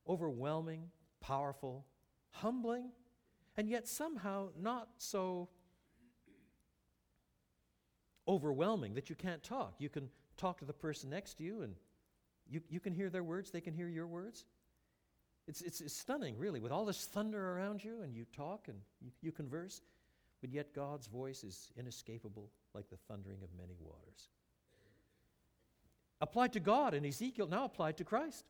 [0.07, 0.90] overwhelming,
[1.26, 1.87] powerful,
[2.30, 2.90] humbling,
[3.56, 5.48] and yet somehow not so
[8.28, 9.74] overwhelming that you can't talk.
[9.78, 11.74] You can talk to the person next to you and
[12.50, 14.44] you, you can hear their words, they can hear your words.
[15.48, 18.78] It's, it's, it's stunning, really, with all this thunder around you, and you talk and
[19.00, 19.82] you, you converse,
[20.40, 24.28] but yet God's voice is inescapable like the thundering of many waters
[26.24, 28.44] applied to God in Ezekiel, now applied to Christ.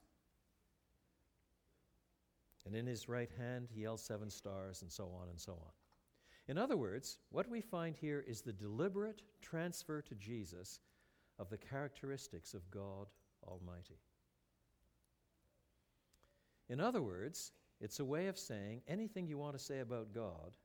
[2.67, 5.73] And in his right hand he held seven stars, and so on and so on.
[6.47, 10.81] In other words, what we find here is the deliberate transfer to Jesus
[11.39, 13.07] of the characteristics of God
[13.47, 13.99] Almighty.
[16.69, 20.57] In other words, it's a way of saying anything you want to say about God,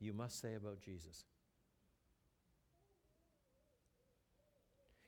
[0.00, 1.24] you must say about Jesus.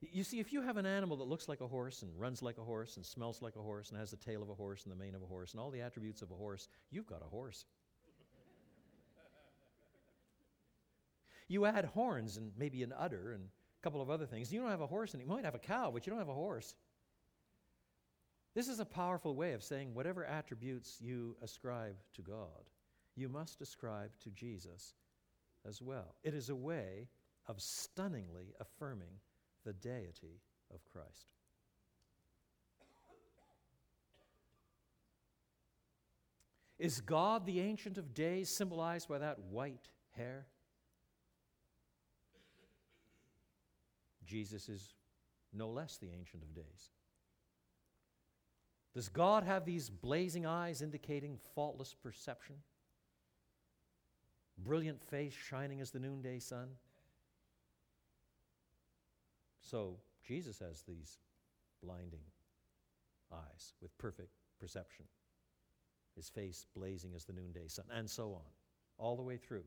[0.00, 2.58] You see, if you have an animal that looks like a horse and runs like
[2.58, 4.92] a horse and smells like a horse and has the tail of a horse and
[4.92, 7.28] the mane of a horse and all the attributes of a horse, you've got a
[7.28, 7.64] horse.
[11.48, 14.52] you add horns and maybe an udder and a couple of other things.
[14.52, 16.28] You don't have a horse, and you might have a cow, but you don't have
[16.28, 16.76] a horse.
[18.54, 22.70] This is a powerful way of saying whatever attributes you ascribe to God,
[23.14, 24.94] you must ascribe to Jesus
[25.66, 26.14] as well.
[26.22, 27.08] It is a way
[27.46, 29.20] of stunningly affirming
[29.68, 30.40] the deity
[30.72, 31.26] of Christ.
[36.78, 40.46] Is God the Ancient of Days symbolized by that white hair?
[44.24, 44.94] Jesus is
[45.52, 46.92] no less the Ancient of Days.
[48.94, 52.57] Does God have these blazing eyes indicating faultless perception?
[54.57, 56.68] Brilliant face shining as the noonday sun?
[59.68, 61.18] So Jesus has these
[61.83, 62.24] blinding
[63.33, 65.04] eyes with perfect perception,
[66.16, 68.46] his face blazing as the noonday sun, and so on,
[68.96, 69.64] all the way through.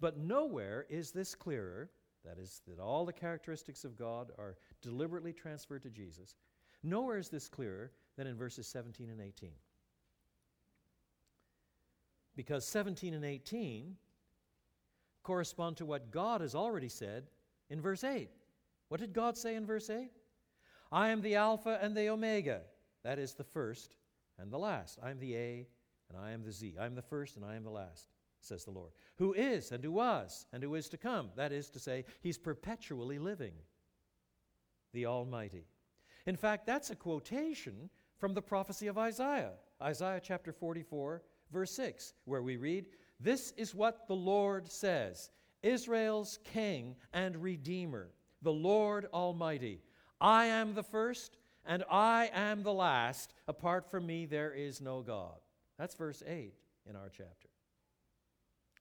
[0.00, 1.90] But nowhere is this clearer,
[2.24, 6.36] that is, that all the characteristics of God are deliberately transferred to Jesus.
[6.82, 9.50] Nowhere is this clearer than in verses 17 and 18.
[12.34, 13.94] Because 17 and 18
[15.22, 17.24] correspond to what God has already said
[17.68, 18.30] in verse 8.
[18.88, 20.10] What did God say in verse 8?
[20.92, 22.62] I am the Alpha and the Omega.
[23.02, 23.96] That is the first
[24.38, 24.98] and the last.
[25.02, 25.66] I am the A
[26.08, 26.76] and I am the Z.
[26.80, 28.08] I am the first and I am the last,
[28.40, 28.92] says the Lord.
[29.16, 31.30] Who is and who was and who is to come.
[31.36, 33.54] That is to say, He's perpetually living,
[34.92, 35.66] the Almighty.
[36.26, 42.14] In fact, that's a quotation from the prophecy of Isaiah, Isaiah chapter 44, verse 6,
[42.24, 42.86] where we read,
[43.20, 45.30] This is what the Lord says
[45.62, 48.10] Israel's King and Redeemer,
[48.44, 49.80] the Lord Almighty.
[50.20, 53.34] I am the first and I am the last.
[53.48, 55.38] Apart from me, there is no God.
[55.78, 56.54] That's verse 8
[56.88, 57.48] in our chapter.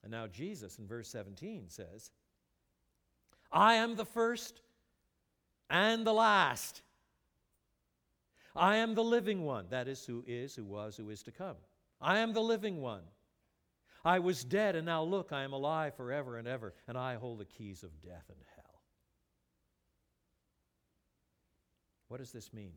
[0.03, 2.11] And now Jesus in verse 17 says,
[3.51, 4.61] I am the first
[5.69, 6.81] and the last.
[8.55, 9.65] I am the living one.
[9.69, 11.55] That is, who is, who was, who is to come.
[12.01, 13.03] I am the living one.
[14.05, 17.39] I was dead, and now look, I am alive forever and ever, and I hold
[17.39, 18.63] the keys of death and hell.
[22.13, 22.73] What does this mean?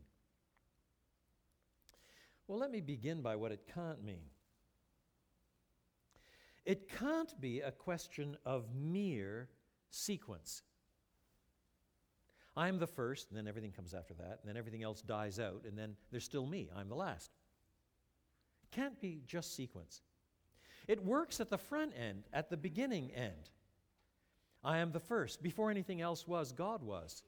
[2.47, 4.31] Well, let me begin by what it can't mean.
[6.65, 9.47] It can't be a question of mere
[9.91, 10.63] sequence.
[12.55, 15.65] I'm the first, and then everything comes after that, and then everything else dies out,
[15.67, 16.71] and then there's still me.
[16.75, 17.29] I'm the last.
[18.71, 20.01] Can't be just sequence.
[20.87, 23.51] It works at the front end, at the beginning end.
[24.63, 25.43] I am the first.
[25.43, 27.21] Before anything else was, God was.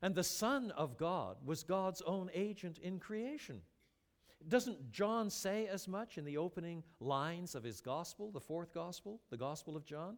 [0.00, 3.60] And the Son of God was God's own agent in creation.
[4.46, 9.20] Doesn't John say as much in the opening lines of his gospel, the fourth gospel,
[9.30, 10.16] the Gospel of John?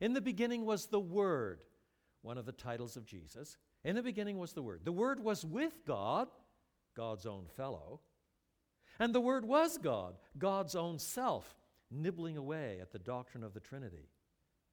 [0.00, 1.62] In the beginning was the Word,
[2.22, 3.56] one of the titles of Jesus.
[3.84, 4.80] In the beginning was the Word.
[4.84, 6.28] The Word was with God,
[6.96, 8.00] God's own fellow.
[8.98, 11.54] And the Word was God, God's own self,
[11.90, 14.08] nibbling away at the doctrine of the Trinity.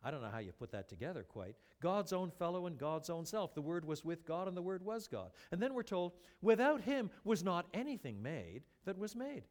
[0.03, 1.55] I don't know how you put that together quite.
[1.79, 3.53] God's own fellow and God's own self.
[3.53, 5.31] The Word was with God and the Word was God.
[5.51, 9.43] And then we're told, without Him was not anything made that was made.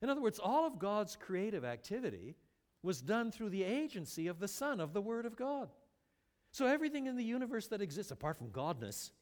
[0.00, 2.34] In other words, all of God's creative activity
[2.82, 5.68] was done through the agency of the Son, of the Word of God.
[6.50, 9.12] So everything in the universe that exists, apart from Godness,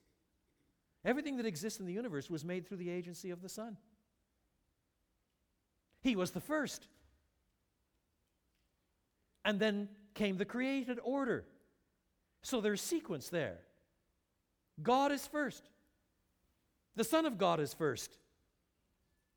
[1.05, 3.77] everything that exists in the universe was made through the agency of the Son.
[6.01, 6.89] He was the first.
[9.51, 11.45] And then came the created order.
[12.41, 13.59] So there's sequence there.
[14.81, 15.69] God is first.
[16.95, 18.17] The Son of God is first.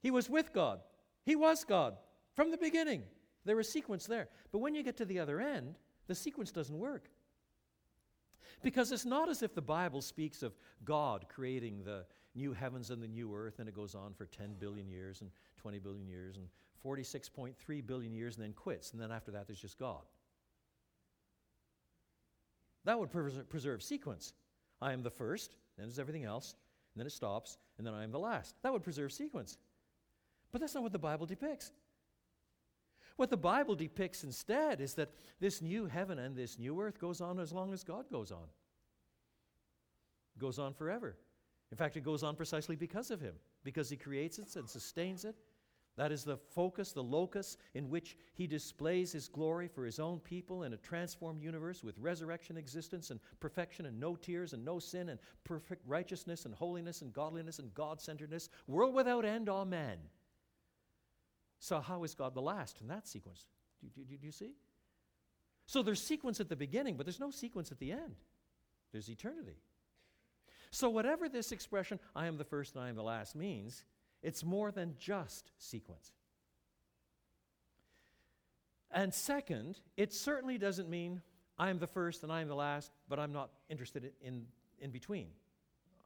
[0.04, 0.82] He was with God.
[1.26, 1.96] He was God
[2.36, 3.02] from the beginning.
[3.44, 4.28] There was sequence there.
[4.52, 7.10] But when you get to the other end, the sequence doesn't work.
[8.62, 10.54] Because it's not as if the Bible speaks of
[10.86, 14.58] God creating the new heavens and the new earth, and it goes on for 10
[14.60, 16.46] billion years and 20 billion years and
[16.86, 20.02] 46.3 billion years and then quits, and then after that there's just God.
[22.86, 23.10] That would
[23.50, 24.34] preserve sequence.
[24.82, 26.56] I am the first, then there's everything else,
[26.94, 28.56] and then it stops, and then I am the last.
[28.64, 29.58] That would preserve sequence.
[30.52, 31.72] But that's not what the Bible depicts.
[33.16, 37.22] What the Bible depicts instead is that this new heaven and this new earth goes
[37.22, 38.48] on as long as God goes on.
[40.36, 41.16] It goes on forever.
[41.72, 45.26] In fact, it goes on precisely because of Him, because He creates it and sustains
[45.26, 45.36] it
[45.96, 50.20] that is the focus, the locus in which he displays his glory for his own
[50.20, 54.80] people in a transformed universe with resurrection existence and perfection and no tears and no
[54.80, 59.98] sin and perfect righteousness and holiness and godliness and God centeredness, world without end, amen.
[61.60, 63.46] So, how is God the last in that sequence?
[63.96, 64.54] Do, do, do you see?
[65.68, 68.16] So, there's sequence at the beginning, but there's no sequence at the end.
[68.92, 69.58] There's eternity.
[70.72, 73.86] So, whatever this expression, I am the first and I am the last, means,
[74.24, 76.12] it's more than just sequence.
[78.90, 81.22] And second, it certainly doesn't mean
[81.58, 84.46] I'm the first and I'm the last, but I'm not interested in,
[84.80, 85.28] in between.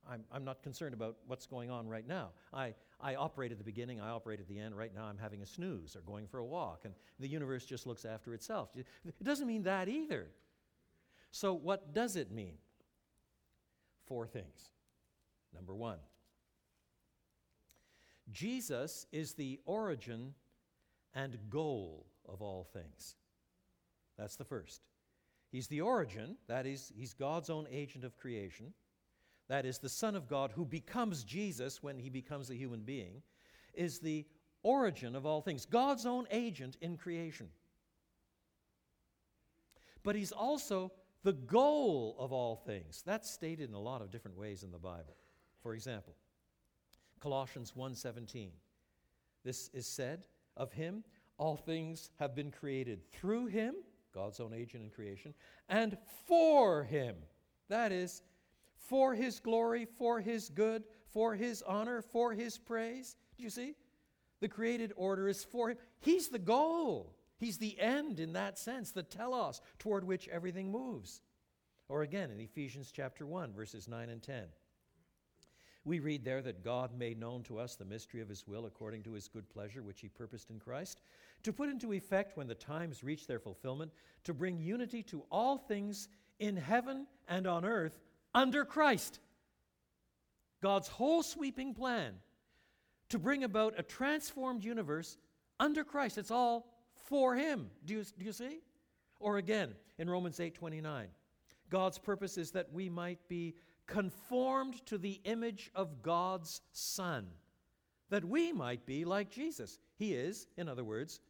[0.09, 2.29] I'm, I'm not concerned about what's going on right now.
[2.53, 4.75] I, I operate at the beginning, I operate at the end.
[4.75, 7.85] Right now, I'm having a snooze or going for a walk, and the universe just
[7.85, 8.69] looks after itself.
[8.75, 8.85] It
[9.21, 10.27] doesn't mean that either.
[11.31, 12.53] So, what does it mean?
[14.05, 14.69] Four things.
[15.53, 15.97] Number one,
[18.31, 20.33] Jesus is the origin
[21.13, 23.15] and goal of all things.
[24.17, 24.81] That's the first.
[25.51, 28.73] He's the origin, that is, he's God's own agent of creation.
[29.47, 33.21] That is, the Son of God who becomes Jesus when he becomes a human being,
[33.73, 34.25] is the
[34.63, 37.47] origin of all things, God's own agent in creation.
[40.03, 40.91] But he's also
[41.23, 43.03] the goal of all things.
[43.05, 45.15] That's stated in a lot of different ways in the Bible.
[45.61, 46.15] For example,
[47.19, 48.51] Colossians 1:17.
[49.43, 51.03] This is said of him,
[51.37, 53.75] all things have been created through him,
[54.11, 55.33] God's own agent in creation,
[55.69, 57.15] and for him.
[57.69, 58.23] That is,
[58.75, 63.15] for his glory, for his good, for his honor, for his praise.
[63.37, 63.75] Do you see?
[64.39, 65.77] The created order is for him.
[65.99, 67.15] He's the goal.
[67.37, 71.21] He's the end in that sense, the telos toward which everything moves.
[71.87, 74.45] Or again in Ephesians chapter 1, verses 9 and 10.
[75.87, 79.03] We read there that God made known to us the mystery of his will according
[79.03, 80.99] to his good pleasure, which he purposed in Christ,
[81.43, 83.93] to put into effect when the times reach their fulfillment,
[84.25, 86.09] to bring unity to all things
[86.39, 88.01] in heaven and on earth
[88.35, 89.21] under Christ.
[90.61, 92.15] God's whole sweeping plan
[93.07, 95.17] to bring about a transformed universe
[95.57, 96.17] under Christ.
[96.17, 96.67] It's all
[97.05, 97.69] for him.
[97.85, 98.59] Do you, do you see?
[99.21, 101.07] Or again, in Romans 8 29,
[101.69, 103.55] God's purpose is that we might be
[103.87, 107.27] conformed to the image of God's Son,
[108.09, 109.79] that we might be like Jesus.
[109.95, 111.21] He is, in other words,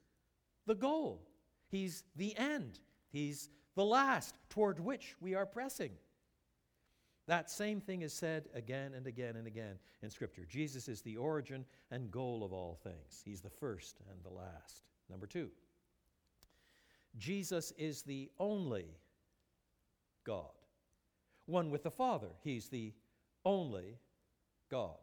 [0.66, 1.22] the goal.
[1.70, 2.80] He's the end.
[3.12, 5.92] He's the last toward which we are pressing.
[7.28, 10.46] That same thing is said again and again and again in Scripture.
[10.50, 13.22] Jesus is the origin and goal of all things.
[13.24, 14.84] He's the first and the last.
[15.10, 15.50] Number two,
[17.18, 18.86] Jesus is the only
[20.24, 20.57] God
[21.48, 22.30] one with the Father.
[22.44, 22.94] He's the
[23.44, 23.98] only
[24.70, 24.98] God.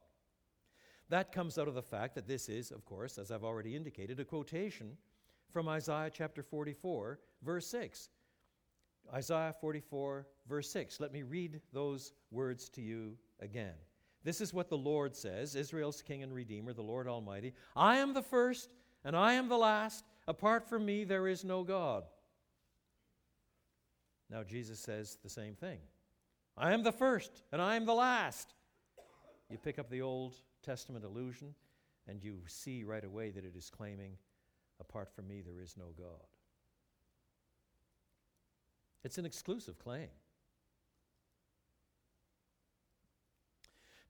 [1.09, 4.21] That comes out of the fact that this is, of course, as I've already indicated,
[4.21, 4.97] a quotation
[5.53, 8.09] from Isaiah chapter 44, verse 6.
[9.13, 11.01] Isaiah 44, verse 6.
[11.01, 13.75] Let me read those words to you again.
[14.25, 17.53] This is what the Lord says Israel's King and Redeemer, the Lord Almighty.
[17.77, 18.71] I am the first
[19.05, 20.05] and I am the last.
[20.27, 22.05] Apart from me, there is no God.
[24.31, 25.79] Now, Jesus says the same thing.
[26.57, 28.55] I am the first and I am the last.
[29.51, 31.55] You pick up the Old Testament allusion
[32.07, 34.13] and you see right away that it is claiming,
[34.81, 36.27] apart from me, there is no God.
[39.03, 40.09] It's an exclusive claim.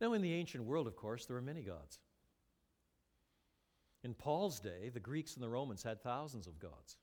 [0.01, 1.99] Now, in the ancient world, of course, there were many gods.
[4.03, 6.97] In Paul's day, the Greeks and the Romans had thousands of gods.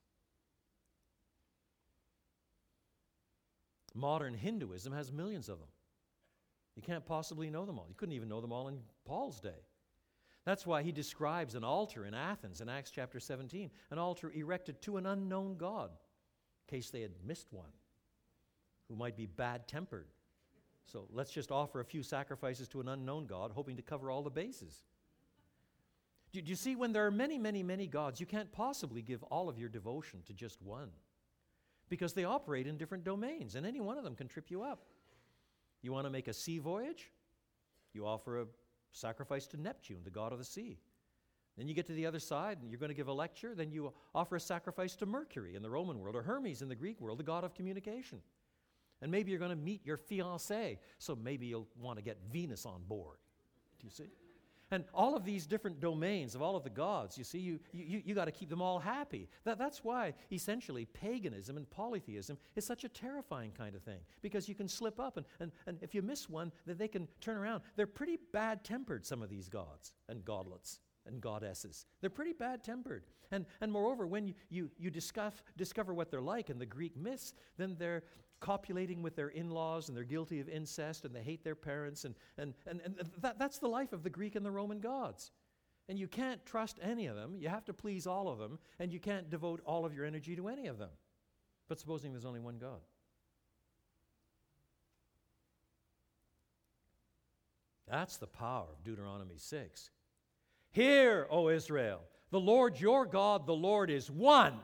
[3.94, 5.68] Modern Hinduism has millions of them.
[6.76, 7.86] You can't possibly know them all.
[7.90, 9.66] You couldn't even know them all in Paul's day.
[10.46, 14.82] That's why he describes an altar in Athens in Acts chapter 17, an altar erected
[14.84, 17.70] to an unknown God, in case they had missed one,
[18.88, 20.08] who might be bad tempered.
[20.86, 24.24] So let's just offer a few sacrifices to an unknown God, hoping to cover all
[24.24, 24.84] the bases.
[26.32, 29.22] Do, do you see, when there are many, many, many gods, you can't possibly give
[29.24, 30.90] all of your devotion to just one
[31.92, 34.86] because they operate in different domains, and any one of them can trip you up.
[35.82, 37.12] You want to make a sea voyage?
[37.94, 38.46] You offer a
[38.94, 40.80] sacrifice to Neptune, the god of the sea.
[41.58, 43.72] Then you get to the other side and you're going to give a lecture, then
[43.72, 47.02] you offer a sacrifice to Mercury in the Roman world, or Hermes in the Greek
[47.02, 48.22] world, the god of communication.
[49.02, 52.66] And maybe you're going to meet your fiancee, so maybe you'll want to get Venus
[52.66, 53.18] on board.
[53.82, 54.10] Do you see?
[54.72, 58.02] And all of these different domains of all of the gods, you see, you, you,
[58.06, 59.28] you got to keep them all happy.
[59.44, 64.48] That, that's why, essentially, paganism and polytheism is such a terrifying kind of thing, because
[64.48, 67.38] you can slip up, and, and, and if you miss one, then they can turn
[67.38, 67.64] around.
[67.76, 71.86] They're pretty bad tempered, some of these gods and godlets and goddesses.
[72.00, 73.04] They're pretty bad tempered.
[73.32, 76.98] And, and moreover, when you, you, you discover, discover what they're like in the Greek
[76.98, 78.04] myths, then they're,
[78.42, 82.04] copulating with their in laws and they're guilty of incest and they hate their parents.
[82.04, 85.32] And, and, and, and that, that's the life of the Greek and the Roman gods.
[85.88, 87.36] And you can't trust any of them.
[87.38, 88.60] You have to please all of them.
[88.80, 90.90] And you can't devote all of your energy to any of them.
[91.70, 92.82] But supposing there's only one God.
[97.88, 99.90] That's the power of Deuteronomy 6.
[100.72, 102.02] Hear, O Israel,
[102.32, 104.60] the Lord your God, the Lord is one.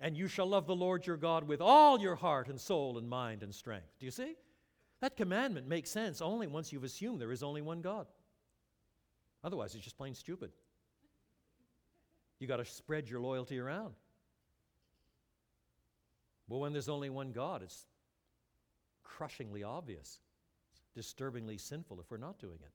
[0.00, 3.08] And you shall love the Lord your God with all your heart and soul and
[3.08, 3.86] mind and strength.
[3.98, 4.34] Do you see?
[5.00, 8.06] That commandment makes sense only once you've assumed there is only one God.
[9.42, 10.50] Otherwise, it's just plain stupid.
[12.38, 13.94] You got to spread your loyalty around.
[16.48, 17.86] But when there's only one God, it's
[19.02, 20.18] crushingly obvious,
[20.94, 22.72] disturbingly sinful if we're not doing it.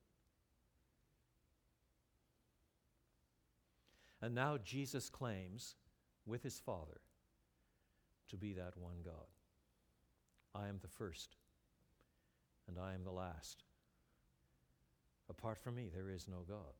[4.21, 5.75] And now Jesus claims
[6.25, 7.01] with his Father
[8.29, 9.13] to be that one God.
[10.53, 11.35] I am the first,
[12.67, 13.63] and I am the last.
[15.29, 16.73] Apart from me, there is no God.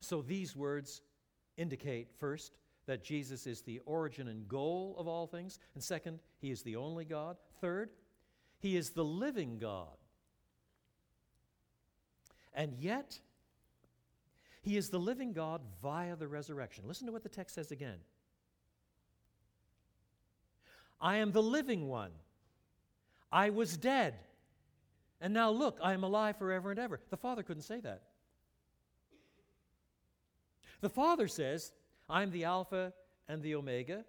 [0.00, 1.02] So these words
[1.56, 6.50] indicate, first, that Jesus is the origin and goal of all things, and second, he
[6.50, 7.36] is the only God.
[7.60, 7.90] Third,
[8.58, 9.99] he is the living God.
[12.54, 13.18] And yet,
[14.62, 16.84] he is the living God via the resurrection.
[16.86, 17.98] Listen to what the text says again.
[21.00, 22.10] I am the living one.
[23.32, 24.14] I was dead.
[25.20, 27.00] And now look, I am alive forever and ever.
[27.10, 28.02] The Father couldn't say that.
[30.80, 31.72] The Father says,
[32.08, 32.92] I'm the Alpha
[33.28, 34.04] and the Omega,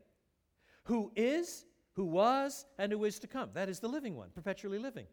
[0.86, 3.50] who is, who was, and who is to come.
[3.54, 5.06] That is the living one, perpetually living.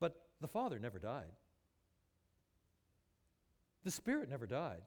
[0.00, 1.30] But the Father never died.
[3.84, 4.82] The Spirit never died.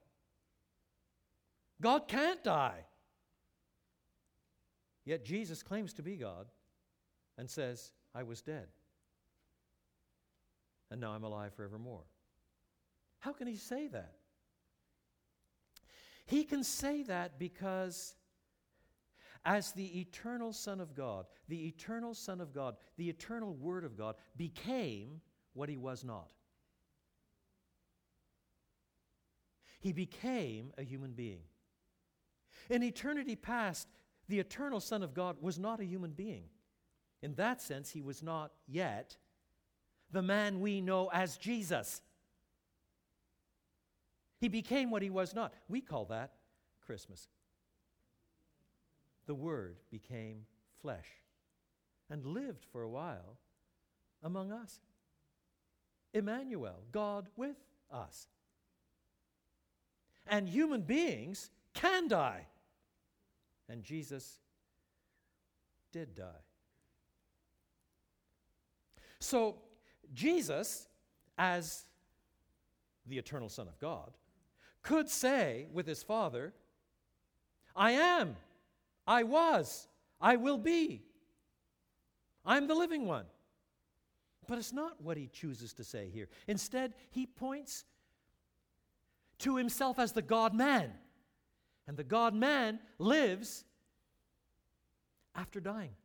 [1.81, 2.85] God can't die.
[5.05, 6.47] Yet Jesus claims to be God
[7.37, 8.67] and says, I was dead.
[10.89, 12.03] And now I'm alive forevermore.
[13.19, 14.13] How can he say that?
[16.25, 18.15] He can say that because,
[19.45, 23.97] as the eternal Son of God, the eternal Son of God, the eternal Word of
[23.97, 25.21] God became
[25.53, 26.33] what he was not.
[29.87, 31.39] He became a human being.
[32.69, 33.87] In eternity past,
[34.27, 36.43] the eternal Son of God was not a human being.
[37.21, 39.15] In that sense, he was not yet
[40.11, 42.01] the man we know as Jesus.
[44.41, 45.53] He became what he was not.
[45.69, 46.33] We call that
[46.85, 47.29] Christmas.
[49.25, 50.47] The Word became
[50.81, 51.07] flesh
[52.09, 53.37] and lived for a while
[54.21, 54.81] among us.
[56.13, 57.55] Emmanuel, God with
[57.89, 58.27] us.
[60.29, 62.45] And human beings can die.
[63.69, 64.39] And Jesus
[65.91, 66.43] did die.
[69.19, 69.55] So,
[70.13, 70.87] Jesus,
[71.37, 71.85] as
[73.05, 74.11] the eternal Son of God,
[74.83, 76.53] could say with his Father,
[77.75, 78.35] I am,
[79.05, 79.87] I was,
[80.19, 81.03] I will be.
[82.45, 83.25] I'm the living one.
[84.47, 86.29] But it's not what he chooses to say here.
[86.47, 87.83] Instead, he points
[89.39, 90.91] to himself as the God man.
[91.87, 93.63] And the God man lives
[95.35, 95.95] after dying.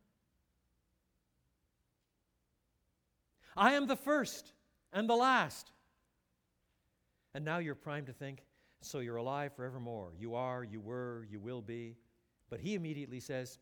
[3.55, 4.53] I am the first
[4.91, 5.71] and the last.
[7.33, 8.43] And now you're primed to think,
[8.81, 10.13] so you're alive forevermore.
[10.19, 11.95] You are, you were, you will be.
[12.49, 13.59] But he immediately says,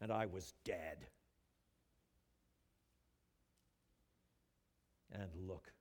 [0.00, 1.06] and I was dead.
[5.12, 5.72] And look,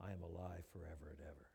[0.00, 1.45] I am alive forever and ever.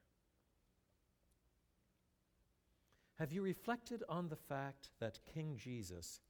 [3.21, 6.21] Have you reflected on the fact that King Jesus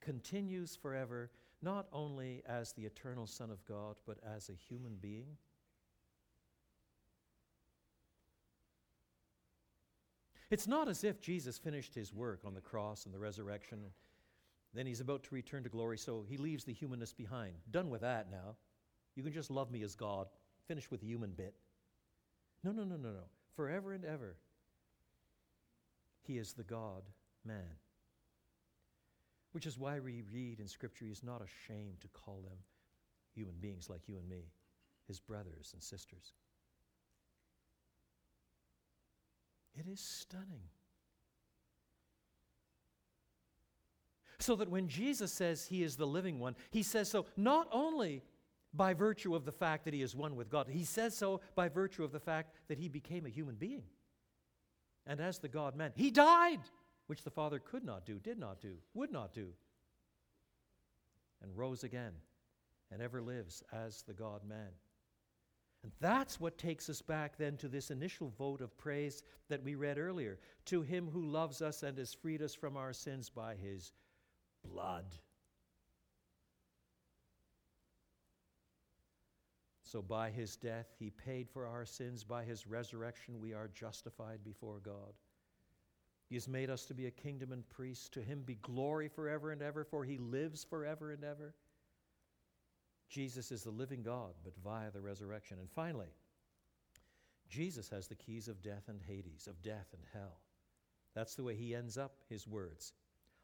[0.00, 1.30] continues forever
[1.62, 5.36] not only as the eternal Son of God, but as a human being?
[10.50, 13.92] It's not as if Jesus finished his work on the cross and the resurrection, and
[14.74, 17.52] then he's about to return to glory, so he leaves the humanness behind.
[17.70, 18.56] Done with that now.
[19.14, 20.26] You can just love me as God.
[20.66, 21.54] Finish with the human bit.
[22.64, 23.26] No, no, no, no, no.
[23.54, 24.34] Forever and ever,
[26.22, 27.02] he is the God
[27.44, 27.76] man.
[29.52, 32.58] Which is why we read in Scripture he's not ashamed to call them
[33.34, 34.50] human beings like you and me,
[35.06, 36.32] his brothers and sisters.
[39.74, 40.68] It is stunning.
[44.38, 48.22] So that when Jesus says he is the living one, he says so not only
[48.74, 51.68] by virtue of the fact that he is one with God, he says so by
[51.68, 53.84] virtue of the fact that he became a human being.
[55.06, 56.60] And as the God man, he died
[57.06, 59.48] which the Father could not do, did not do, would not do,
[61.42, 62.12] and rose again
[62.90, 64.70] and ever lives as the God man.
[65.82, 69.74] And that's what takes us back then to this initial vote of praise that we
[69.74, 73.56] read earlier to him who loves us and has freed us from our sins by
[73.56, 73.92] his
[74.64, 75.06] blood.
[79.92, 82.24] So, by his death, he paid for our sins.
[82.24, 85.12] By his resurrection, we are justified before God.
[86.30, 88.08] He has made us to be a kingdom and priests.
[88.08, 91.54] To him be glory forever and ever, for he lives forever and ever.
[93.10, 95.58] Jesus is the living God, but via the resurrection.
[95.60, 96.14] And finally,
[97.50, 100.40] Jesus has the keys of death and Hades, of death and hell.
[101.14, 102.94] That's the way he ends up his words.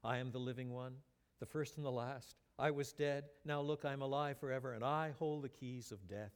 [0.02, 0.94] I am the living one,
[1.40, 2.36] the first and the last.
[2.58, 3.24] I was dead.
[3.44, 6.32] Now look, I'm alive forever, and I hold the keys of death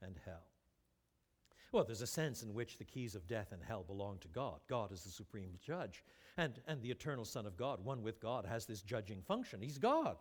[0.00, 0.44] and hell.
[1.72, 4.60] Well, there's a sense in which the keys of death and hell belong to God.
[4.68, 6.04] God is the supreme judge.
[6.38, 9.60] And, and the eternal Son of God, one with God, has this judging function.
[9.60, 10.16] He's God.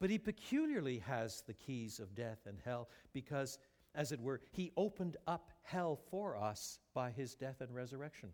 [0.00, 3.58] But he peculiarly has the keys of death and hell because,
[3.94, 8.30] as it were, he opened up hell for us by his death and resurrection.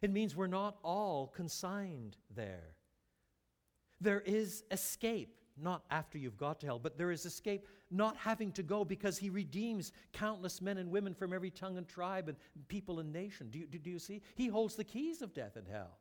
[0.00, 2.75] It means we're not all consigned there.
[4.00, 8.52] There is escape not after you've got to hell, but there is escape not having
[8.52, 12.36] to go because he redeems countless men and women from every tongue and tribe and
[12.68, 13.48] people and nation.
[13.50, 14.20] Do you, do, do you see?
[14.34, 15.98] He holds the keys of death and hell.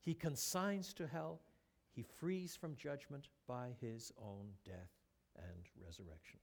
[0.00, 1.40] He consigns to hell,
[1.92, 4.92] he frees from judgment by his own death
[5.36, 6.38] and resurrection.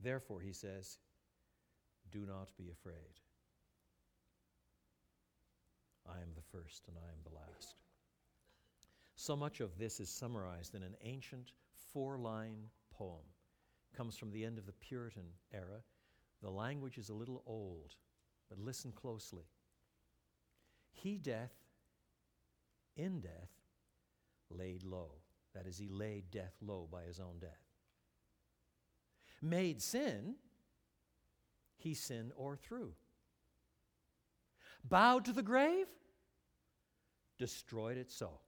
[0.00, 0.98] Therefore, he says,
[2.10, 3.20] Do not be afraid.
[6.06, 7.76] I am the first and I am the last.
[9.24, 11.52] So much of this is summarized in an ancient
[11.94, 13.24] four line poem.
[13.90, 15.80] It comes from the end of the Puritan era.
[16.42, 17.94] The language is a little old,
[18.50, 19.46] but listen closely.
[20.90, 21.54] He death,
[22.98, 23.48] in death,
[24.50, 25.12] laid low.
[25.54, 27.64] That is, he laid death low by his own death.
[29.40, 30.34] Made sin,
[31.78, 32.92] he sin o'erthrew.
[34.86, 35.86] Bowed to the grave,
[37.38, 38.40] destroyed it so.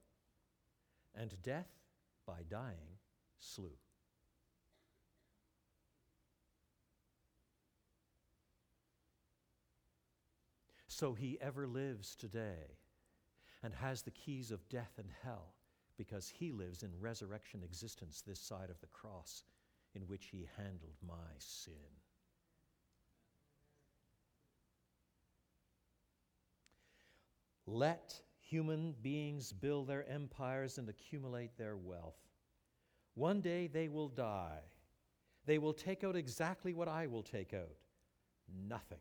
[1.19, 1.69] And death,
[2.27, 2.99] by dying,
[3.39, 3.71] slew.
[10.87, 12.77] So he ever lives today
[13.63, 15.53] and has the keys of death and hell
[15.97, 19.43] because he lives in resurrection existence this side of the cross
[19.95, 21.73] in which he handled my sin.
[27.65, 32.17] Let human beings build their empires and accumulate their wealth.
[33.15, 34.61] One day they will die.
[35.45, 37.75] They will take out exactly what I will take out
[38.67, 38.99] nothing.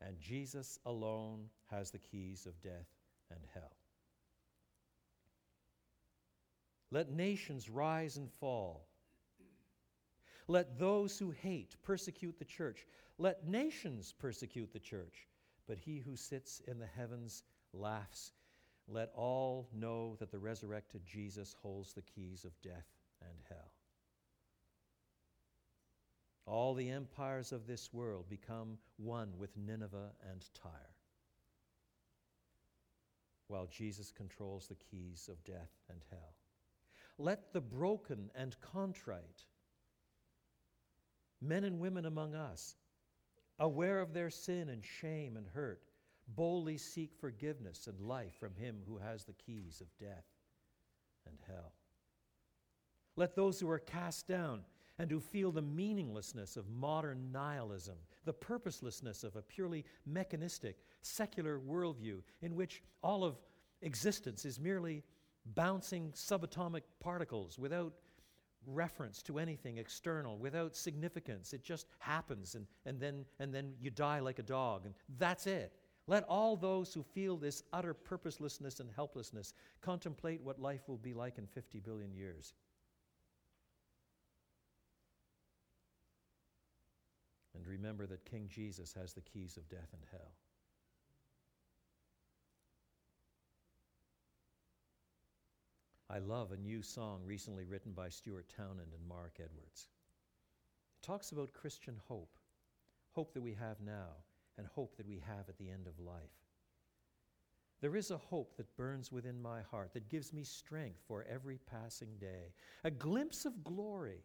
[0.00, 2.88] And Jesus alone has the keys of death
[3.30, 3.76] and hell.
[6.90, 8.86] Let nations rise and fall.
[10.46, 12.86] Let those who hate persecute the church.
[13.18, 15.26] Let nations persecute the church.
[15.66, 17.44] But he who sits in the heavens
[17.74, 18.32] laughs.
[18.86, 22.86] Let all know that the resurrected Jesus holds the keys of death
[23.22, 23.72] and hell.
[26.46, 30.94] All the empires of this world become one with Nineveh and Tyre,
[33.48, 36.34] while Jesus controls the keys of death and hell.
[37.16, 39.44] Let the broken and contrite,
[41.40, 42.76] men and women among us,
[43.58, 45.93] aware of their sin and shame and hurt,
[46.28, 50.26] boldly seek forgiveness and life from him who has the keys of death
[51.26, 51.72] and hell.
[53.16, 54.62] Let those who are cast down
[54.98, 61.58] and who feel the meaninglessness of modern nihilism, the purposelessness of a purely mechanistic, secular
[61.58, 63.36] worldview in which all of
[63.82, 65.02] existence is merely
[65.54, 67.92] bouncing subatomic particles without
[68.66, 71.52] reference to anything external, without significance.
[71.52, 75.46] It just happens, and, and, then, and then you die like a dog, and that's
[75.46, 75.72] it.
[76.06, 81.14] Let all those who feel this utter purposelessness and helplessness contemplate what life will be
[81.14, 82.52] like in 50 billion years.
[87.54, 90.32] And remember that King Jesus has the keys of death and hell.
[96.10, 99.88] I love a new song recently written by Stuart Townend and Mark Edwards.
[101.00, 102.36] It talks about Christian hope,
[103.12, 104.10] hope that we have now,
[104.56, 106.22] and hope that we have at the end of life.
[107.80, 111.58] There is a hope that burns within my heart that gives me strength for every
[111.70, 112.52] passing day,
[112.82, 114.24] a glimpse of glory,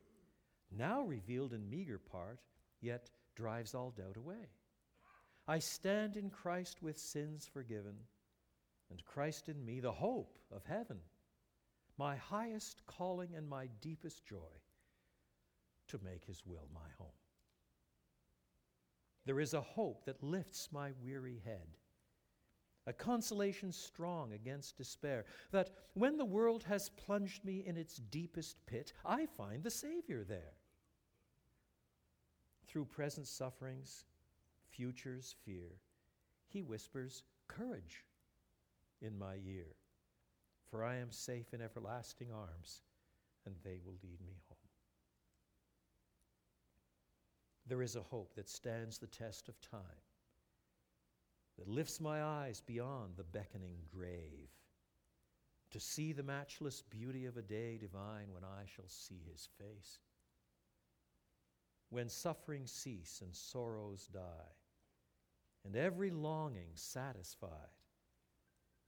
[0.72, 2.40] now revealed in meager part,
[2.80, 4.50] yet drives all doubt away.
[5.48, 7.96] I stand in Christ with sins forgiven,
[8.92, 11.00] and Christ in me, the hope of heaven
[12.00, 14.56] my highest calling and my deepest joy
[15.90, 17.19] to make his will my home.
[19.30, 21.78] There is a hope that lifts my weary head,
[22.88, 28.66] a consolation strong against despair, that when the world has plunged me in its deepest
[28.66, 30.56] pit, I find the Savior there.
[32.66, 34.06] Through present sufferings,
[34.72, 35.78] future's fear,
[36.48, 38.06] he whispers courage
[39.00, 39.76] in my ear
[40.72, 42.82] for I am safe in everlasting arms,
[43.46, 44.49] and they will lead me home.
[47.70, 50.02] There is a hope that stands the test of time,
[51.60, 54.50] that lifts my eyes beyond the beckoning grave,
[55.70, 60.00] to see the matchless beauty of a day divine when I shall see his face.
[61.92, 64.56] When suffering cease and sorrows die,
[65.64, 67.52] and every longing satisfied,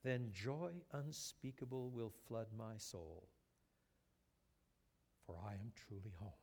[0.03, 3.27] then joy unspeakable will flood my soul,
[5.27, 6.40] for I am truly home.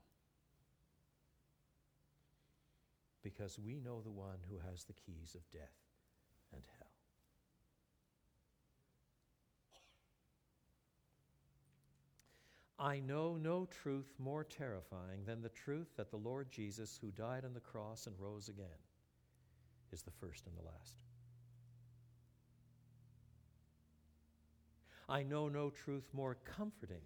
[3.28, 5.76] Because we know the one who has the keys of death
[6.54, 6.86] and hell.
[12.78, 17.44] I know no truth more terrifying than the truth that the Lord Jesus, who died
[17.44, 18.66] on the cross and rose again,
[19.92, 20.96] is the first and the last.
[25.06, 27.04] I know no truth more comforting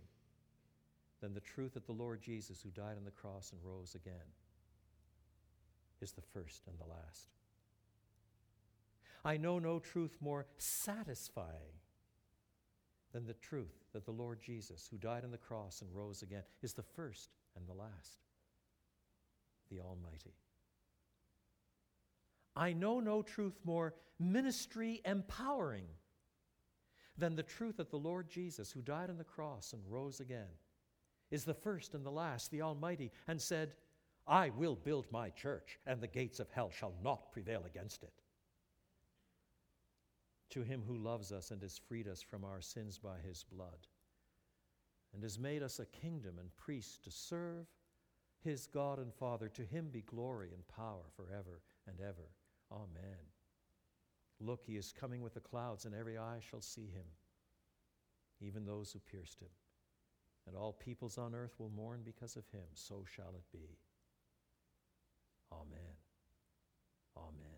[1.21, 4.29] than the truth that the Lord Jesus, who died on the cross and rose again,
[6.03, 7.29] is the first and the last.
[9.25, 11.79] I know no truth more satisfying
[13.13, 16.43] than the truth that the Lord Jesus, who died on the cross and rose again,
[16.63, 18.19] is the first and the last,
[19.71, 20.35] the Almighty.
[22.57, 25.87] I know no truth more ministry empowering
[27.17, 30.49] than the truth that the Lord Jesus, who died on the cross and rose again,
[31.31, 33.73] is the first and the last, the Almighty, and said,
[34.27, 38.13] I will build my church, and the gates of hell shall not prevail against it.
[40.51, 43.87] To him who loves us and has freed us from our sins by his blood,
[45.13, 47.67] and has made us a kingdom and priests to serve
[48.43, 52.31] his God and Father, to him be glory and power forever and ever.
[52.73, 53.19] Amen.
[54.41, 57.07] Look, he is coming with the clouds, and every eye shall see him,
[58.41, 59.51] even those who pierced him.
[60.47, 62.67] And all peoples on earth will mourn because of him.
[62.75, 63.79] So shall it be.
[65.53, 65.97] Amen.
[67.17, 67.52] Amen.